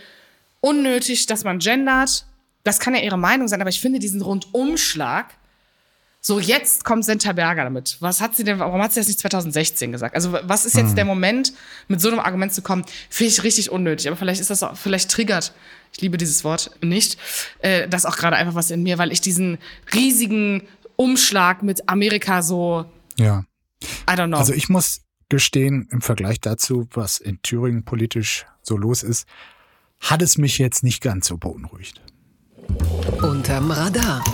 [0.63, 2.25] unnötig, dass man gendert.
[2.65, 5.35] Das kann ja ihre Meinung sein, aber ich finde diesen Rundumschlag,
[6.21, 7.97] so jetzt kommt Senta Berger damit.
[7.99, 10.15] Was hat sie denn, warum hat sie das nicht 2016 gesagt?
[10.15, 11.53] Also was ist jetzt der Moment,
[11.89, 12.85] mit so einem Argument zu kommen?
[13.11, 15.53] Finde ich richtig unnötig, aber vielleicht ist das auch, vielleicht triggert,
[15.93, 17.19] ich liebe dieses Wort nicht,
[17.59, 19.59] äh, das auch gerade einfach was in mir, weil ich diesen
[19.93, 20.63] riesigen
[20.95, 22.85] Umschlag mit Amerika so,
[23.17, 23.45] Ja.
[24.09, 24.37] I don't know.
[24.37, 29.27] Also ich muss gestehen, im Vergleich dazu, was in Thüringen politisch so los ist,
[29.99, 32.01] hat es mich jetzt nicht ganz so beunruhigt.
[33.23, 34.25] Unterm Radar.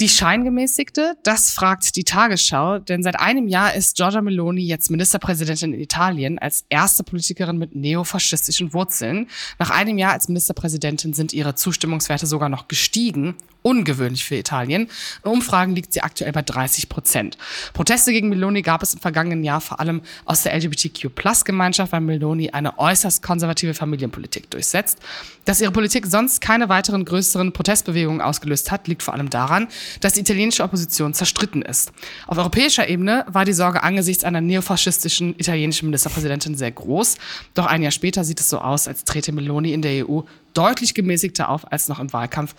[0.00, 5.74] Die Scheingemäßigte, das fragt die Tagesschau, denn seit einem Jahr ist Giorgia Meloni jetzt Ministerpräsidentin
[5.74, 9.28] in Italien als erste Politikerin mit neofaschistischen Wurzeln.
[9.58, 14.88] Nach einem Jahr als Ministerpräsidentin sind ihre Zustimmungswerte sogar noch gestiegen ungewöhnlich für Italien.
[15.24, 17.38] In Umfragen liegt sie aktuell bei 30 Prozent.
[17.72, 22.50] Proteste gegen Meloni gab es im vergangenen Jahr vor allem aus der LGBTQ-Plus-Gemeinschaft, weil Meloni
[22.50, 24.98] eine äußerst konservative Familienpolitik durchsetzt.
[25.44, 29.68] Dass ihre Politik sonst keine weiteren größeren Protestbewegungen ausgelöst hat, liegt vor allem daran,
[30.00, 31.92] dass die italienische Opposition zerstritten ist.
[32.26, 37.16] Auf europäischer Ebene war die Sorge angesichts einer neofaschistischen italienischen Ministerpräsidentin sehr groß.
[37.54, 40.20] Doch ein Jahr später sieht es so aus, als trete Meloni in der EU
[40.54, 42.54] deutlich gemäßigter auf als noch im Wahlkampf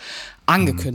[0.45, 0.92] angekündigt.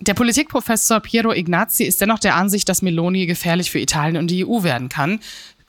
[0.00, 4.46] Der Politikprofessor Piero Ignazi ist dennoch der Ansicht, dass Meloni gefährlich für Italien und die
[4.46, 5.20] EU werden kann.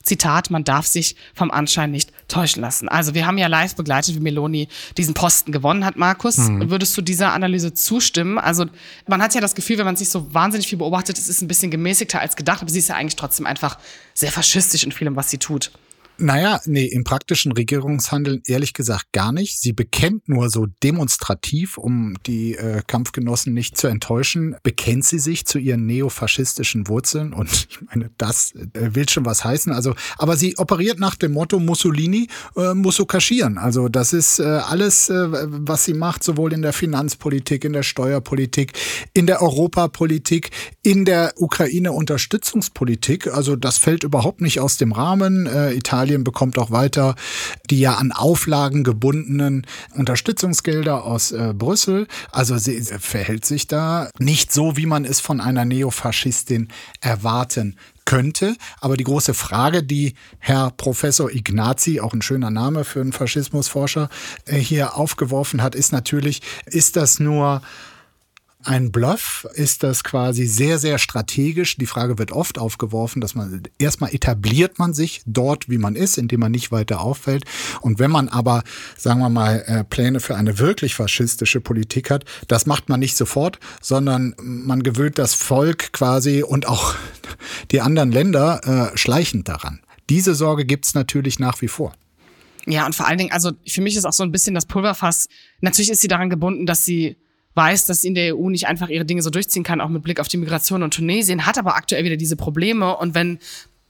[0.04, 2.90] Zitat, man darf sich vom Anschein nicht täuschen lassen.
[2.90, 5.96] Also wir haben ja live begleitet, wie Meloni diesen Posten gewonnen hat.
[5.98, 6.70] Markus, mhm.
[6.70, 8.38] würdest du dieser Analyse zustimmen?
[8.38, 8.66] Also
[9.08, 11.48] man hat ja das Gefühl, wenn man sich so wahnsinnig viel beobachtet, es ist ein
[11.48, 13.78] bisschen gemäßigter als gedacht, aber sie ist ja eigentlich trotzdem einfach
[14.14, 15.72] sehr faschistisch in vielem, was sie tut.
[16.22, 19.60] Naja, nee, im praktischen Regierungshandeln ehrlich gesagt gar nicht.
[19.60, 25.46] Sie bekennt nur so demonstrativ, um die äh, Kampfgenossen nicht zu enttäuschen, bekennt sie sich
[25.46, 27.34] zu ihren neofaschistischen Wurzeln.
[27.34, 29.74] Und ich meine, das äh, will schon was heißen.
[29.74, 33.58] Also, aber sie operiert nach dem Motto Mussolini äh, muss so kaschieren.
[33.58, 37.84] Also das ist äh, alles, äh, was sie macht, sowohl in der Finanzpolitik, in der
[37.84, 38.74] Steuerpolitik,
[39.14, 40.52] in der Europapolitik,
[40.84, 43.28] in der Ukraine-Unterstützungspolitik.
[43.34, 45.48] Also das fällt überhaupt nicht aus dem Rahmen.
[45.48, 47.16] Äh, Italien Italien bekommt auch weiter
[47.70, 52.08] die ja an Auflagen gebundenen Unterstützungsgelder aus äh, Brüssel.
[52.32, 56.68] Also sie verhält sich da nicht so, wie man es von einer Neofaschistin
[57.00, 58.58] erwarten könnte.
[58.82, 64.10] Aber die große Frage, die Herr Professor Ignazi, auch ein schöner Name für einen Faschismusforscher,
[64.46, 67.62] äh, hier aufgeworfen hat, ist natürlich, ist das nur
[68.64, 71.78] ein Bluff ist das quasi sehr, sehr strategisch.
[71.78, 76.18] Die Frage wird oft aufgeworfen, dass man erstmal etabliert man sich dort, wie man ist,
[76.18, 77.46] indem man nicht weiter auffällt.
[77.82, 78.64] Und wenn man aber,
[78.98, 83.18] sagen wir mal, äh, Pläne für eine wirklich faschistische Politik hat, das macht man nicht
[83.18, 86.96] sofort, sondern man gewöhnt das Volk quasi und auch
[87.72, 89.82] die anderen Länder äh, schleichend daran.
[90.10, 91.94] Diese Sorge gibt's natürlich nach wie vor.
[92.68, 95.28] Ja, und vor allen Dingen, also für mich ist auch so ein bisschen das Pulverfass.
[95.62, 97.18] Natürlich ist sie daran gebunden, dass sie
[97.56, 100.04] weiß, dass sie in der EU nicht einfach ihre Dinge so durchziehen kann, auch mit
[100.04, 102.96] Blick auf die Migration und Tunesien, hat aber aktuell wieder diese Probleme.
[102.98, 103.40] Und wenn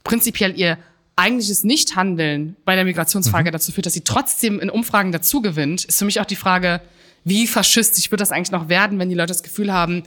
[0.04, 0.78] prinzipiell ihr
[1.16, 3.52] eigentliches Nichthandeln bei der Migrationsfrage mhm.
[3.52, 6.80] dazu führt, dass sie trotzdem in Umfragen dazu gewinnt, ist für mich auch die Frage,
[7.24, 10.02] wie faschistisch wird das eigentlich noch werden, wenn die Leute das Gefühl haben,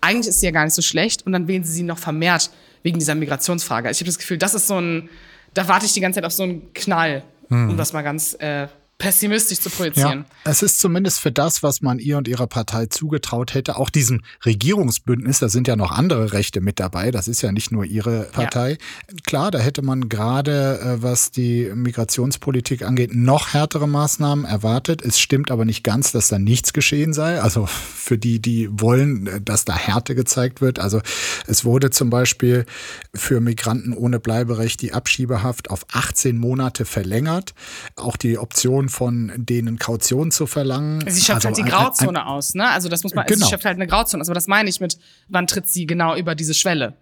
[0.00, 2.50] eigentlich ist sie ja gar nicht so schlecht und dann wählen sie sie noch vermehrt
[2.82, 3.88] wegen dieser Migrationsfrage.
[3.88, 5.08] Also ich habe das Gefühl, das ist so ein,
[5.54, 7.70] da warte ich die ganze Zeit auf so einen Knall, mhm.
[7.70, 8.66] um das mal ganz äh,
[9.02, 10.24] pessimistisch zu projizieren.
[10.44, 13.90] Ja, es ist zumindest für das, was man ihr und ihrer Partei zugetraut hätte, auch
[13.90, 17.84] diesem Regierungsbündnis, da sind ja noch andere Rechte mit dabei, das ist ja nicht nur
[17.84, 18.70] ihre Partei.
[18.70, 19.16] Ja.
[19.26, 25.02] Klar, da hätte man gerade, äh, was die Migrationspolitik angeht, noch härtere Maßnahmen erwartet.
[25.02, 27.42] Es stimmt aber nicht ganz, dass da nichts geschehen sei.
[27.42, 30.78] Also für die, die wollen, äh, dass da Härte gezeigt wird.
[30.78, 31.00] Also
[31.48, 32.66] es wurde zum Beispiel
[33.12, 37.52] für Migranten ohne Bleiberecht die Abschiebehaft auf 18 Monate verlängert.
[37.96, 41.02] Auch die Option von denen Kaution zu verlangen.
[41.08, 42.68] Sie schöpft also halt die Grauzone ein, ein, aus, ne?
[42.68, 43.44] Also das muss man, genau.
[43.44, 44.28] sie schöpft halt eine Grauzone aus.
[44.28, 46.94] Aber das meine ich mit, wann tritt sie genau über diese Schwelle?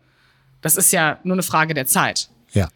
[0.62, 2.30] Das ist ja nur eine Frage der Zeit.
[2.52, 2.68] Ja.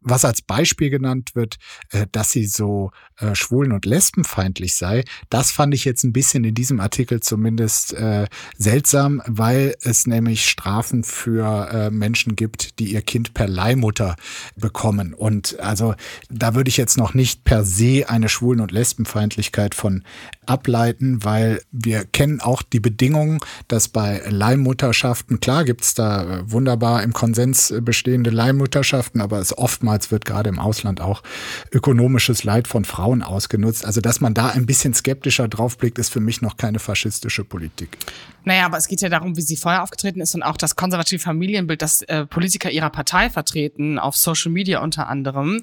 [0.00, 1.56] Was als Beispiel genannt wird,
[1.90, 6.44] äh, dass sie so äh, schwulen- und lesbenfeindlich sei, das fand ich jetzt ein bisschen
[6.44, 13.02] in diesem Artikel zumindest äh, seltsam, weil es nämlich Strafen für Menschen gibt, die ihr
[13.02, 14.16] Kind per Leihmutter
[14.56, 15.14] bekommen.
[15.14, 15.94] Und also
[16.30, 20.04] da würde ich jetzt noch nicht per se eine Schwulen- und Lesbenfeindlichkeit von
[20.46, 27.02] ableiten, weil wir kennen auch die Bedingungen, dass bei Leihmutterschaften, klar gibt's da äh, wunderbar
[27.02, 31.22] im Konsens bestehende Leihmutterschaften, aber es oftmals wird gerade im Ausland auch
[31.72, 33.84] ökonomisches Leid von Frauen Frauen ausgenutzt.
[33.84, 37.98] Also, dass man da ein bisschen skeptischer draufblickt, ist für mich noch keine faschistische Politik.
[38.44, 41.18] Naja, aber es geht ja darum, wie sie vorher aufgetreten ist und auch das konservative
[41.18, 45.62] Familienbild, das äh, Politiker ihrer Partei vertreten, auf Social Media unter anderem.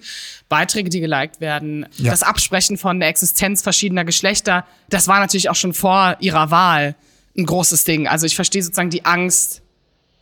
[0.49, 2.11] Beiträge, die geliked werden, ja.
[2.11, 6.95] das Absprechen von der Existenz verschiedener Geschlechter, das war natürlich auch schon vor ihrer Wahl
[7.37, 8.07] ein großes Ding.
[8.07, 9.61] Also ich verstehe sozusagen die Angst,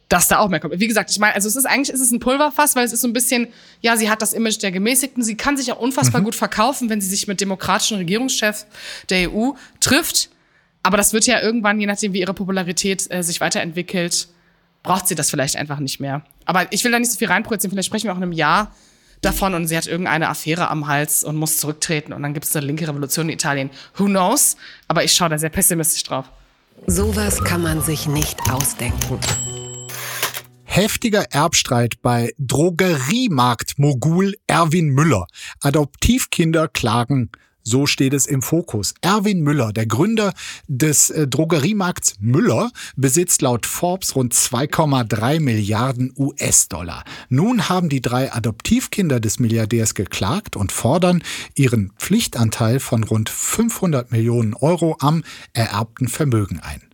[0.09, 0.79] dass da auch mehr kommt.
[0.79, 3.01] Wie gesagt, ich meine, also es ist eigentlich ist es ein Pulverfass, weil es ist
[3.01, 3.47] so ein bisschen,
[3.81, 6.25] ja, sie hat das Image der Gemäßigten, sie kann sich auch unfassbar mhm.
[6.25, 8.65] gut verkaufen, wenn sie sich mit demokratischen Regierungschefs
[9.09, 10.29] der EU trifft.
[10.81, 14.29] Aber das wird ja irgendwann, je nachdem, wie ihre Popularität äh, sich weiterentwickelt,
[14.81, 16.23] braucht sie das vielleicht einfach nicht mehr.
[16.45, 18.73] Aber ich will da nicht so viel reinprojizieren, vielleicht sprechen wir auch in einem Jahr
[19.21, 22.55] davon und sie hat irgendeine Affäre am Hals und muss zurücktreten und dann gibt es
[22.55, 23.69] eine linke Revolution in Italien.
[23.97, 24.57] Who knows?
[24.87, 26.25] Aber ich schaue da sehr pessimistisch drauf.
[26.87, 29.19] Sowas kann man sich nicht ausdenken.
[30.63, 35.25] Heftiger Erbstreit bei Drogeriemarktmogul Erwin Müller.
[35.61, 37.31] Adoptivkinder klagen
[37.63, 38.93] so steht es im Fokus.
[39.01, 40.33] Erwin Müller, der Gründer
[40.67, 47.03] des äh, Drogeriemarkts Müller, besitzt laut Forbes rund 2,3 Milliarden US-Dollar.
[47.29, 51.23] Nun haben die drei Adoptivkinder des Milliardärs geklagt und fordern
[51.55, 56.88] ihren Pflichtanteil von rund 500 Millionen Euro am ererbten Vermögen ein.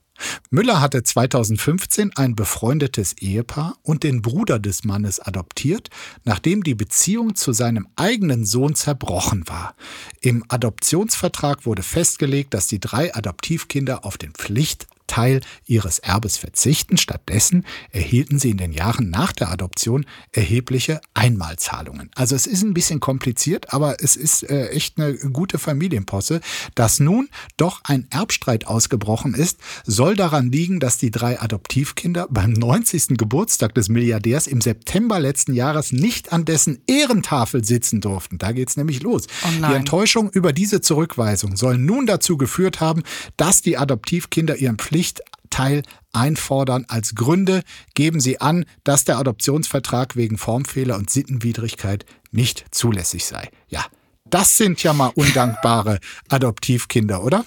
[0.50, 5.90] Müller hatte 2015 ein befreundetes Ehepaar und den Bruder des Mannes adoptiert,
[6.24, 9.76] nachdem die Beziehung zu seinem eigenen Sohn zerbrochen war.
[10.22, 16.98] Im Adoptionsvertrag wurde festgelegt, dass die drei Adoptivkinder auf den Pflicht Teil ihres Erbes verzichten.
[16.98, 22.10] Stattdessen erhielten sie in den Jahren nach der Adoption erhebliche Einmalzahlungen.
[22.16, 26.42] Also es ist ein bisschen kompliziert, aber es ist äh, echt eine gute Familienposse.
[26.76, 32.52] Dass nun doch ein Erbstreit ausgebrochen ist, soll daran liegen, dass die drei Adoptivkinder beim
[32.52, 33.18] 90.
[33.18, 38.38] Geburtstag des Milliardärs im September letzten Jahres nicht an dessen Ehrentafel sitzen durften.
[38.38, 39.28] Da geht's nämlich los.
[39.44, 39.76] Oh die.
[39.76, 43.04] Enttäuschung über diese Zurückweisung soll nun dazu geführt haben,
[43.38, 46.86] dass die Adoptivkinder ihren Pflichtteil einfordern.
[46.88, 47.64] Als Gründe
[47.96, 53.50] geben sie an, dass der Adoptionsvertrag wegen Formfehler und Sittenwidrigkeit nicht zulässig sei.
[53.68, 53.84] Ja,
[54.24, 57.44] das sind ja mal undankbare Adoptivkinder, oder?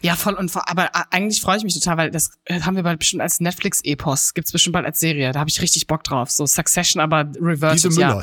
[0.00, 2.76] Ja, voll und vor, aber äh, eigentlich freue ich mich total, weil das äh, haben
[2.76, 5.32] wir bald bestimmt als Netflix-Epos, gibt's bestimmt bald als Serie.
[5.32, 6.30] Da habe ich richtig Bock drauf.
[6.30, 7.84] So Succession, aber reversed.
[7.84, 8.20] Diese ja.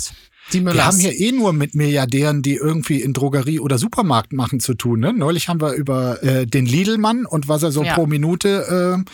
[0.54, 0.76] Die Müllers.
[0.76, 4.74] Wir haben hier eh nur mit Milliardären, die irgendwie in Drogerie oder Supermarkt machen zu
[4.74, 5.00] tun.
[5.00, 5.14] Ne?
[5.14, 7.94] Neulich haben wir über äh, den Lidl-Mann und was er so Ja.
[7.94, 9.06] pro Minute.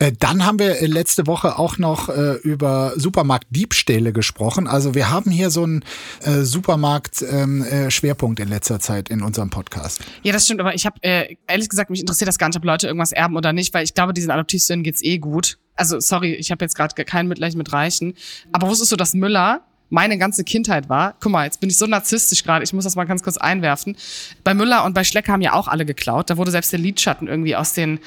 [0.00, 4.66] Äh, äh, dann haben wir äh, letzte Woche auch noch äh, über Supermarktdiebstähle gesprochen.
[4.66, 5.84] Also wir haben hier so einen
[6.22, 10.00] äh, Supermarkt-Schwerpunkt in letzter Zeit in unserem Podcast.
[10.22, 12.64] Ja, das stimmt, aber ich habe äh, ehrlich gesagt, mich interessiert das gar nicht, ob
[12.64, 15.58] Leute irgendwas erben oder nicht, weil ich glaube, diesen Adoptivsöhnen geht's eh gut.
[15.76, 18.14] Also sorry, ich habe jetzt gerade kein Mitleid mit Reichen.
[18.52, 21.14] Aber wusstest du, dass Müller meine ganze Kindheit war?
[21.20, 23.96] Guck mal, jetzt bin ich so narzisstisch gerade, ich muss das mal ganz kurz einwerfen.
[24.44, 26.30] Bei Müller und bei Schlecker haben ja auch alle geklaut.
[26.30, 27.98] Da wurde selbst der Lidschatten irgendwie aus den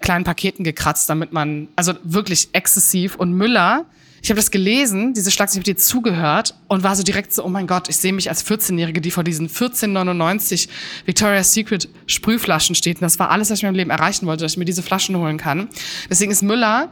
[0.00, 3.16] kleinen Paketen gekratzt, damit man, also wirklich exzessiv.
[3.16, 3.84] Und Müller,
[4.22, 7.44] ich habe das gelesen, diese Schlagzeile, ich habe dir zugehört und war so direkt so,
[7.44, 10.68] oh mein Gott, ich sehe mich als 14-Jährige, die vor diesen 1499
[11.06, 12.98] Victoria's Secret Sprühflaschen steht.
[12.98, 14.84] Und das war alles, was ich in meinem Leben erreichen wollte, dass ich mir diese
[14.84, 15.68] Flaschen holen kann.
[16.08, 16.88] Deswegen ist Müller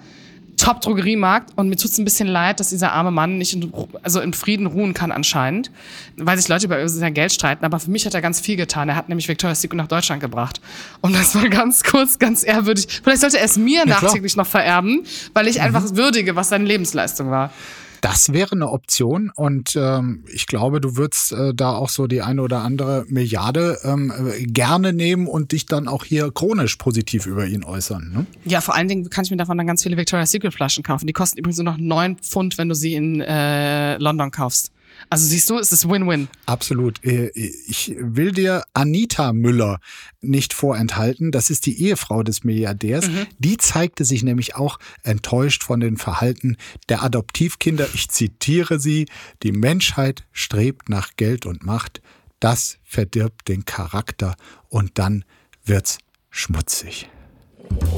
[0.61, 4.35] Top-Drogeriemarkt und mir tut's ein bisschen leid, dass dieser arme Mann nicht in, also in
[4.35, 5.71] Frieden ruhen kann anscheinend,
[6.17, 7.65] weil sich Leute über sein Geld streiten.
[7.65, 8.89] Aber für mich hat er ganz viel getan.
[8.91, 10.61] Er hat nämlich Victoria's Secret nach Deutschland gebracht.
[11.01, 12.87] Und das war ganz kurz, ganz ehrwürdig.
[13.03, 14.03] Vielleicht sollte er es mir klar.
[14.03, 17.51] nachträglich noch vererben, weil ich einfach würdige, was seine Lebensleistung war.
[18.01, 22.23] Das wäre eine Option und ähm, ich glaube, du würdest äh, da auch so die
[22.23, 27.27] eine oder andere Milliarde ähm, äh, gerne nehmen und dich dann auch hier chronisch positiv
[27.27, 28.13] über ihn äußern.
[28.13, 28.27] Ne?
[28.45, 31.07] Ja, vor allen Dingen kann ich mir davon dann ganz viele Victoria's Secret Flaschen kaufen.
[31.07, 34.73] Die kosten übrigens nur noch neun Pfund, wenn du sie in äh, London kaufst.
[35.09, 36.29] Also siehst du, es ist Win-Win.
[36.47, 37.03] Absolut.
[37.05, 39.81] Äh, Ich will dir Anita Müller
[40.21, 41.33] nicht vorenthalten.
[41.33, 43.09] Das ist die Ehefrau des Milliardärs.
[43.39, 46.57] Die zeigte sich nämlich auch enttäuscht von den Verhalten
[46.89, 47.89] der Adoptivkinder.
[47.95, 49.07] Ich zitiere sie.
[49.43, 52.03] Die Menschheit strebt nach Geld und Macht.
[52.41, 54.35] Das verdirbt den Charakter
[54.69, 55.25] und dann
[55.65, 55.99] wird's
[56.31, 57.09] schmutzig.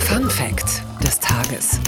[0.00, 1.78] Fun Fact des Tages.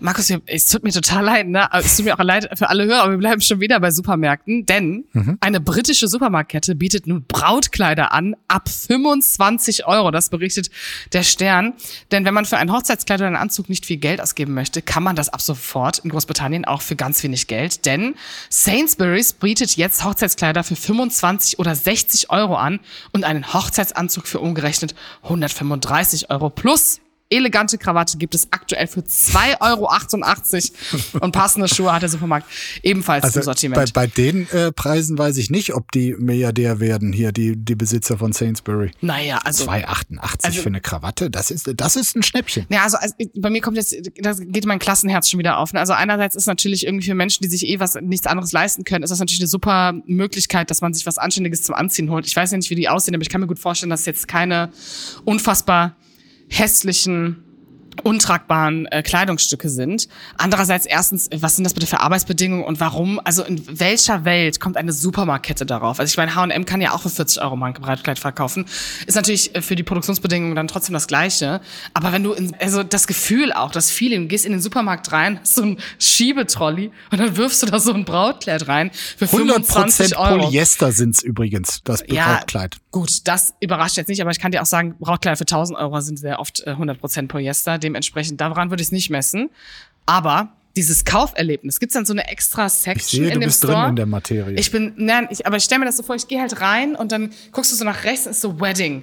[0.00, 1.68] Markus, es tut mir total leid, ne?
[1.72, 4.64] Es tut mir auch leid für alle Hörer, aber wir bleiben schon wieder bei Supermärkten,
[4.64, 5.04] denn
[5.40, 10.10] eine britische Supermarktkette bietet nun Brautkleider an ab 25 Euro.
[10.10, 10.70] Das berichtet
[11.12, 11.74] der Stern.
[12.12, 15.02] Denn wenn man für ein Hochzeitskleid oder einen Anzug nicht viel Geld ausgeben möchte, kann
[15.02, 17.84] man das ab sofort in Großbritannien auch für ganz wenig Geld.
[17.84, 18.14] Denn
[18.50, 22.80] Sainsbury's bietet jetzt Hochzeitskleider für 25 oder 60 Euro an
[23.12, 29.60] und einen Hochzeitsanzug für umgerechnet 135 Euro plus Elegante Krawatte gibt es aktuell für 2,88
[29.60, 32.46] Euro und passende Schuhe hat der Supermarkt
[32.82, 33.92] ebenfalls im Also bei, Sortiment.
[33.92, 38.16] bei den äh, Preisen weiß ich nicht, ob die Milliardär werden hier, die, die Besitzer
[38.16, 38.92] von Sainsbury.
[39.02, 42.64] naja, also 2,88 Also- für eine Krawatte, das ist, das ist ein Schnäppchen.
[42.70, 45.74] Ja, also, also bei mir kommt jetzt, da geht mein Klassenherz schon wieder auf.
[45.74, 45.80] ne?
[45.80, 49.04] Also einerseits ist natürlich irgendwie für Menschen, die sich eh was nichts anderes leisten können,
[49.04, 52.26] ist das natürlich eine super Möglichkeit, dass man sich was Anständiges zum Anziehen holt.
[52.26, 54.28] Ich weiß ja nicht, wie die aussehen, aber ich kann mir gut vorstellen, dass jetzt
[54.28, 54.70] keine
[55.26, 55.94] unfassbar
[56.48, 57.44] hässlichen
[58.00, 60.08] untragbaren äh, Kleidungsstücke sind.
[60.36, 63.20] Andererseits erstens, was sind das bitte für Arbeitsbedingungen und warum?
[63.24, 66.00] Also in welcher Welt kommt eine Supermarktkette darauf?
[66.00, 68.66] Also ich meine, H&M kann ja auch für 40 Euro mal ein Breitkleid verkaufen.
[69.06, 71.60] Ist natürlich äh, für die Produktionsbedingungen dann trotzdem das Gleiche.
[71.94, 75.12] Aber wenn du, in, also das Gefühl auch, das Feeling, du gehst in den Supermarkt
[75.12, 79.26] rein, hast so ein Schiebetrolley und dann wirfst du da so ein Brautkleid rein für
[79.26, 80.44] 25 Euro.
[80.44, 82.76] Polyester sind's übrigens, das Ja, Brautkleid.
[82.90, 86.00] Gut, das überrascht jetzt nicht, aber ich kann dir auch sagen, Brautkleider für 1000 Euro
[86.00, 87.78] sind sehr oft äh, 100% Polyester.
[87.88, 89.48] Dementsprechend, daran würde ich es nicht messen.
[90.04, 93.58] Aber dieses Kauferlebnis, gibt's dann so eine extra Ich Section sehe, in du dem bist
[93.58, 93.74] Store?
[93.74, 94.54] drin in der Materie.
[94.58, 96.94] Ich bin, nein, ich, aber ich stelle mir das so vor, ich gehe halt rein
[96.94, 99.02] und dann guckst du so nach rechts, ist so Wedding.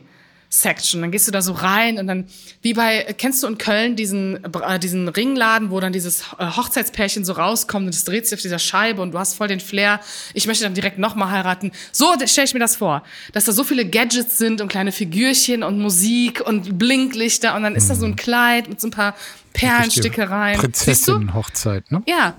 [0.50, 2.26] Section, dann gehst du da so rein und dann,
[2.62, 7.26] wie bei, kennst du in Köln diesen, äh, diesen Ringladen, wo dann dieses äh, Hochzeitspärchen
[7.26, 10.00] so rauskommt und es dreht sich auf dieser Scheibe und du hast voll den Flair,
[10.34, 11.72] ich möchte dann direkt nochmal heiraten.
[11.92, 15.64] So stelle ich mir das vor, dass da so viele Gadgets sind und kleine Figürchen
[15.64, 19.16] und Musik und Blinklichter und dann ist da so ein Kleid mit so ein paar
[19.54, 20.60] Perlenstickereien.
[20.60, 22.04] Prinzessin-Hochzeit, ne?
[22.08, 22.36] Ja.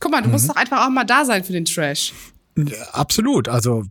[0.00, 2.12] Guck mal, du musst doch einfach auch mal da sein für den Trash.
[2.56, 3.48] Ja, Absolut.
[3.48, 3.84] Also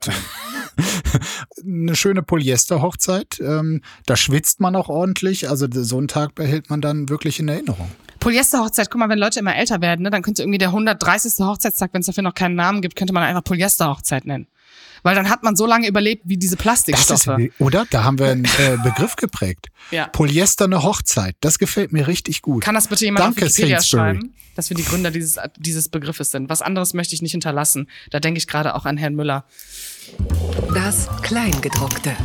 [1.66, 3.40] eine schöne Polyester-Hochzeit.
[3.40, 5.50] Ähm, da schwitzt man auch ordentlich.
[5.50, 7.90] Also so einen Tag behält man dann wirklich in Erinnerung.
[8.20, 11.34] Polyesterhochzeit, guck mal, wenn Leute immer älter werden, ne, dann könnte irgendwie der 130.
[11.46, 14.48] Hochzeitstag, wenn es dafür noch keinen Namen gibt, könnte man einfach Polyesterhochzeit nennen.
[15.06, 17.38] Weil dann hat man so lange überlebt wie diese Das Plastikstoffe.
[17.38, 17.86] ist, oder?
[17.90, 19.68] Da haben wir einen äh, Begriff geprägt.
[19.92, 20.08] Ja.
[20.08, 21.36] Polyester eine Hochzeit.
[21.42, 22.64] Das gefällt mir richtig gut.
[22.64, 24.02] Kann das bitte jemand Danke, auf Wikipedia Sainsbury.
[24.16, 26.48] schreiben, dass wir die Gründer dieses, dieses Begriffes sind?
[26.50, 27.90] Was anderes möchte ich nicht hinterlassen.
[28.12, 29.44] Da denke ich gerade auch an Herrn Müller.
[30.74, 32.16] Das Kleingedruckte.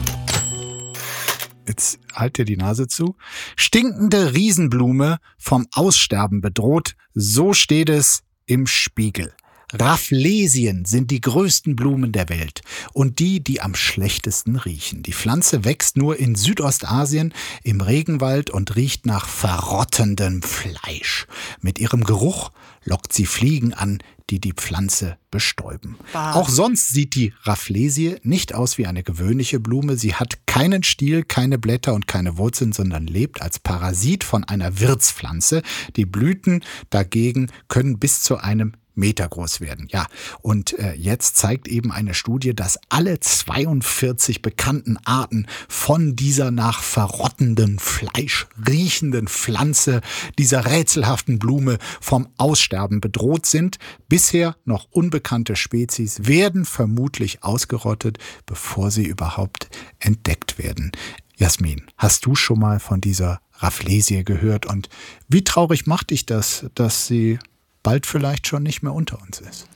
[1.66, 3.16] Jetzt halt dir die Nase zu.
[3.56, 6.96] Stinkende Riesenblume vom Aussterben bedroht.
[7.14, 9.32] So steht es im Spiegel.
[9.72, 12.62] Rafflesien sind die größten Blumen der Welt
[12.94, 15.02] und die, die am schlechtesten riechen.
[15.02, 21.26] Die Pflanze wächst nur in Südostasien im Regenwald und riecht nach verrottendem Fleisch.
[21.60, 22.50] Mit ihrem Geruch
[22.84, 23.98] lockt sie Fliegen an,
[24.30, 25.96] die die Pflanze bestäuben.
[26.12, 26.34] Bah.
[26.34, 29.96] Auch sonst sieht die Rafflesie nicht aus wie eine gewöhnliche Blume.
[29.96, 34.80] Sie hat keinen Stiel, keine Blätter und keine Wurzeln, sondern lebt als Parasit von einer
[34.80, 35.62] Wirtspflanze.
[35.96, 39.86] Die Blüten dagegen können bis zu einem Meter groß werden.
[39.90, 40.06] Ja,
[40.42, 46.82] und äh, jetzt zeigt eben eine Studie, dass alle 42 bekannten Arten von dieser nach
[46.82, 50.02] verrottendem Fleisch riechenden Pflanze,
[50.38, 53.78] dieser rätselhaften Blume vom Aussterben bedroht sind.
[54.08, 60.92] Bisher noch unbekannte Spezies werden vermutlich ausgerottet, bevor sie überhaupt entdeckt werden.
[61.36, 64.88] Jasmin, hast du schon mal von dieser Rafflesie gehört und
[65.28, 67.38] wie traurig macht dich das, dass sie
[67.82, 69.66] bald vielleicht schon nicht mehr unter uns ist?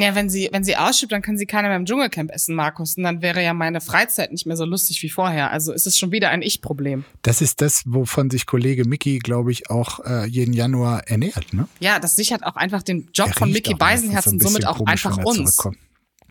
[0.00, 2.96] Ja, wenn sie, wenn sie ausschiebt, dann kann sie keiner mehr im Dschungelcamp essen, Markus.
[2.96, 5.50] Und dann wäre ja meine Freizeit nicht mehr so lustig wie vorher.
[5.50, 7.04] Also ist es schon wieder ein Ich-Problem.
[7.20, 11.52] Das ist das, wovon sich Kollege Mickey, glaube ich, auch äh, jeden Januar ernährt.
[11.52, 11.68] Ne?
[11.80, 15.18] Ja, das sichert auch einfach den Job Er von Mickey Beisenherz und somit auch einfach
[15.18, 15.58] uns.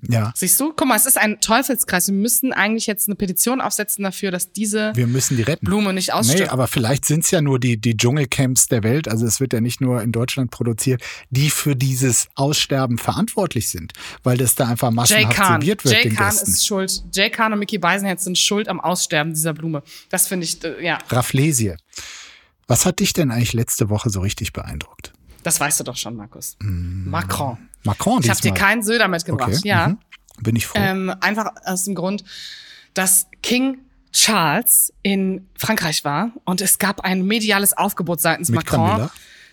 [0.09, 0.73] Ja, Siehst du?
[0.75, 2.07] Guck mal, es ist ein Teufelskreis.
[2.07, 5.63] Wir müssten eigentlich jetzt eine Petition aufsetzen dafür, dass diese wir müssen die retten.
[5.65, 6.51] Blume nicht Nee, ausstirbt.
[6.51, 9.61] aber vielleicht sind es ja nur die, die Dschungelcamps der Welt, also es wird ja
[9.61, 13.93] nicht nur in Deutschland produziert, die für dieses Aussterben verantwortlich sind,
[14.23, 16.51] weil das da einfach massenhaft serviert wird Jay den Khan Gästen.
[16.51, 17.03] ist schuld.
[17.13, 19.83] Jay Khan und Mickey Beisenherz sind schuld am Aussterben dieser Blume.
[20.09, 21.75] Das finde ich, äh, ja, Rafflesie.
[22.67, 25.13] Was hat dich denn eigentlich letzte Woche so richtig beeindruckt?
[25.43, 26.55] das weißt du doch schon, Markus.
[26.59, 27.57] Macron.
[27.83, 29.51] Macron Ich habe dir keinen Söder mitgebracht.
[29.57, 29.87] Okay, Ja.
[29.89, 29.97] mhm.
[30.41, 30.79] Bin ich froh.
[30.79, 32.23] Ähm, einfach aus dem Grund,
[32.93, 33.77] dass King
[34.11, 38.87] Charles in Frankreich war und es gab ein mediales Aufgebot seitens Mit Macron.
[38.89, 39.11] Camilla?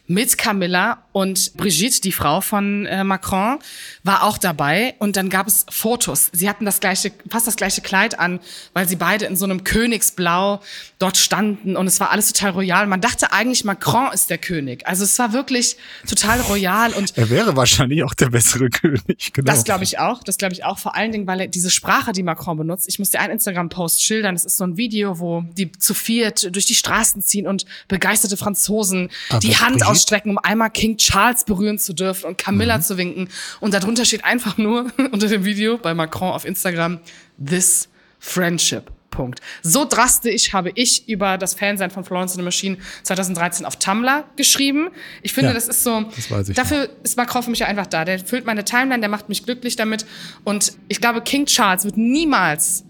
[0.09, 3.59] Mit Camilla und Brigitte, die Frau von äh, Macron,
[4.05, 6.31] war auch dabei und dann gab es Fotos.
[6.33, 8.41] Sie hatten das gleiche, fast das gleiche Kleid an,
[8.73, 10.61] weil sie beide in so einem Königsblau
[10.99, 12.87] dort standen und es war alles total royal.
[12.87, 14.87] Man dachte eigentlich, Macron ist der König.
[14.87, 15.77] Also es war wirklich
[16.09, 19.53] total royal und er wäre wahrscheinlich auch der bessere König, genau.
[19.53, 20.23] das glaube ich auch.
[20.23, 20.79] Das glaube ich auch.
[20.79, 24.03] Vor allen Dingen, weil er diese Sprache, die Macron benutzt, ich muss dir einen Instagram-Post
[24.03, 24.35] schildern.
[24.35, 28.37] Das ist so ein Video, wo die zu viert durch die Straßen ziehen und begeisterte
[28.37, 30.09] Franzosen Aber die Hand Brigitte?
[30.09, 32.83] ausstrecken, um einmal King Charles berühren zu dürfen und Camilla Mhm.
[32.83, 33.29] zu winken.
[33.61, 37.01] Und darunter steht einfach nur unter dem Video bei Macron auf Instagram,
[37.45, 37.89] this
[38.19, 38.91] friendship.
[39.11, 39.41] Punkt.
[39.63, 44.25] So drastisch habe ich über das Fansein von Florence and the Machine 2013 auf Tumblr
[44.37, 44.91] geschrieben.
[45.23, 48.05] Ich finde, Ja, das ist so, das dafür ist Macron für mich ja einfach da.
[48.05, 50.07] Der füllt meine Timeline, der macht mich glücklich damit.
[50.45, 52.85] Und ich glaube, King Charles wird niemals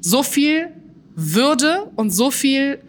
[0.00, 0.68] so viel
[1.14, 2.80] Würde und so viel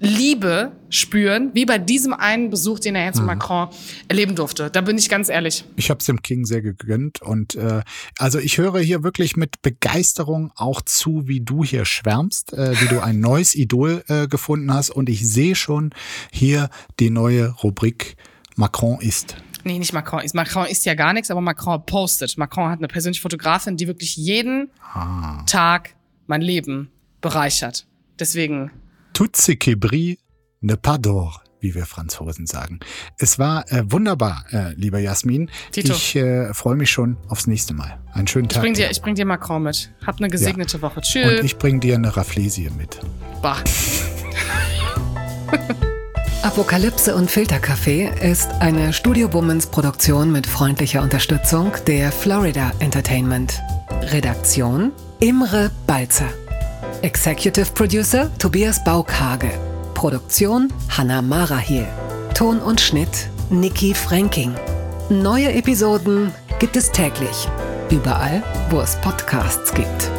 [0.00, 3.06] Liebe spüren, wie bei diesem einen Besuch, den er Mhm.
[3.06, 3.68] jetzt mit Macron
[4.08, 4.70] erleben durfte.
[4.70, 5.64] Da bin ich ganz ehrlich.
[5.76, 7.82] Ich habe es dem King sehr gegönnt und äh,
[8.18, 12.86] also ich höre hier wirklich mit Begeisterung auch zu, wie du hier schwärmst, äh, wie
[12.86, 15.90] du ein neues Idol äh, gefunden hast und ich sehe schon
[16.32, 16.70] hier
[17.00, 18.16] die neue Rubrik
[18.56, 19.36] Macron ist.
[19.64, 20.20] Nee, nicht Macron.
[20.22, 22.38] Ist- Macron ist ja gar nichts, aber Macron postet.
[22.38, 25.42] Macron hat eine persönliche Fotografin, die wirklich jeden Ah.
[25.46, 25.94] Tag
[26.28, 26.90] mein Leben
[27.20, 27.86] bereichert.
[28.18, 28.70] Deswegen,
[29.18, 30.18] Tout ce qui brille
[30.62, 32.78] ne pas d'or, wie wir Franzosen sagen.
[33.18, 35.50] Es war äh, wunderbar, äh, lieber Jasmin.
[35.72, 35.92] Tito.
[35.92, 37.98] Ich äh, freue mich schon aufs nächste Mal.
[38.12, 38.62] Einen schönen ich Tag.
[38.62, 39.90] bring dir, ich bring dir Macron mit.
[40.06, 41.00] Hab eine gesegnete Woche.
[41.00, 41.42] und Tschüss.
[41.42, 43.00] ich bring dir eine Rafflesie mit.
[43.42, 43.56] Bah.
[46.44, 53.60] Apokalypse und Filterkaffee ist eine Studio Womans Produktion mit freundlicher Unterstützung der Florida Entertainment.
[54.12, 56.32] Redaktion Imre Balzer.
[57.02, 59.50] Executive Producer Tobias Baukage.
[59.94, 61.86] Produktion Hanna Marahiel.
[62.34, 64.54] Ton und Schnitt Niki Franking.
[65.08, 67.48] Neue Episoden gibt es täglich.
[67.90, 70.10] Überall, wo es Podcasts gibt.